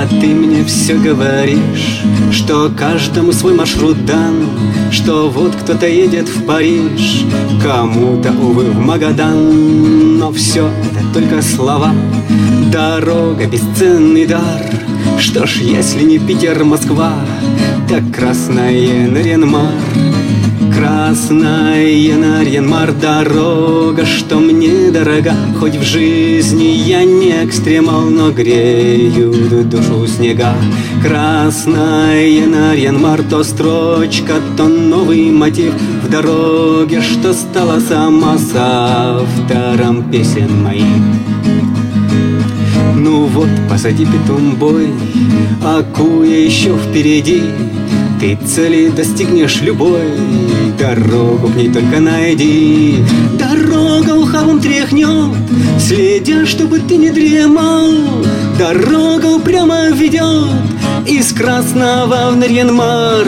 [0.00, 4.46] А ты мне все говоришь, что каждому свой маршрут дан,
[4.92, 7.24] Что вот кто-то едет в Париж,
[7.60, 10.18] кому-то, увы, в Магадан.
[10.18, 11.92] Но все это только слова,
[12.70, 14.62] дорога, бесценный дар.
[15.18, 17.14] Что ж, если не Питер, Москва,
[17.88, 19.72] так красная Наренмар.
[20.78, 30.06] Красная Нарьянмар дорога, что мне дорога, Хоть в жизни я не экстремал, но греют душу
[30.06, 30.54] снега.
[31.02, 35.74] Красная Нарьянмар то строчка, то новый мотив
[36.04, 40.84] В дороге, что стала сама с автором песен моих.
[42.94, 44.90] Ну вот, позади питомбой,
[45.60, 47.42] а куя еще впереди
[48.20, 50.12] ты цели достигнешь любой.
[50.78, 52.96] Дорогу к ней только найди.
[53.38, 55.36] Дорога ухабом тряхнет.
[55.78, 57.88] Следя, чтобы ты не дремал.
[58.58, 60.50] Дорога упрямо ведет
[61.06, 63.26] Из Красного в Нарьянмар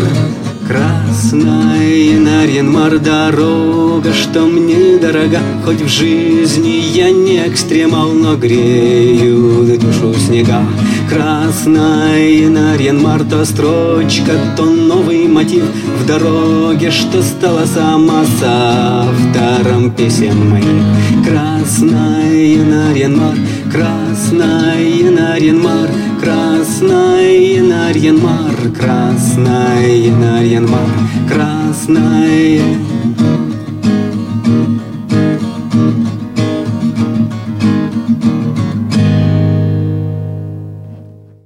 [0.66, 5.38] Красная Нарьянмар дорога, что мне дорога.
[5.64, 10.62] Хоть в жизни я не экстремал, но грею душу снега
[11.11, 15.65] Красная Нарьянмар то строчка, то новый мотив.
[15.99, 20.85] В дороге, что стала сама с автором песен моих.
[21.27, 23.37] Красная Нарьянмар,
[23.71, 25.91] красная Нарьянмар
[26.21, 30.91] Красная Нарьянмар, красная Нарьянмар,
[31.27, 32.61] красная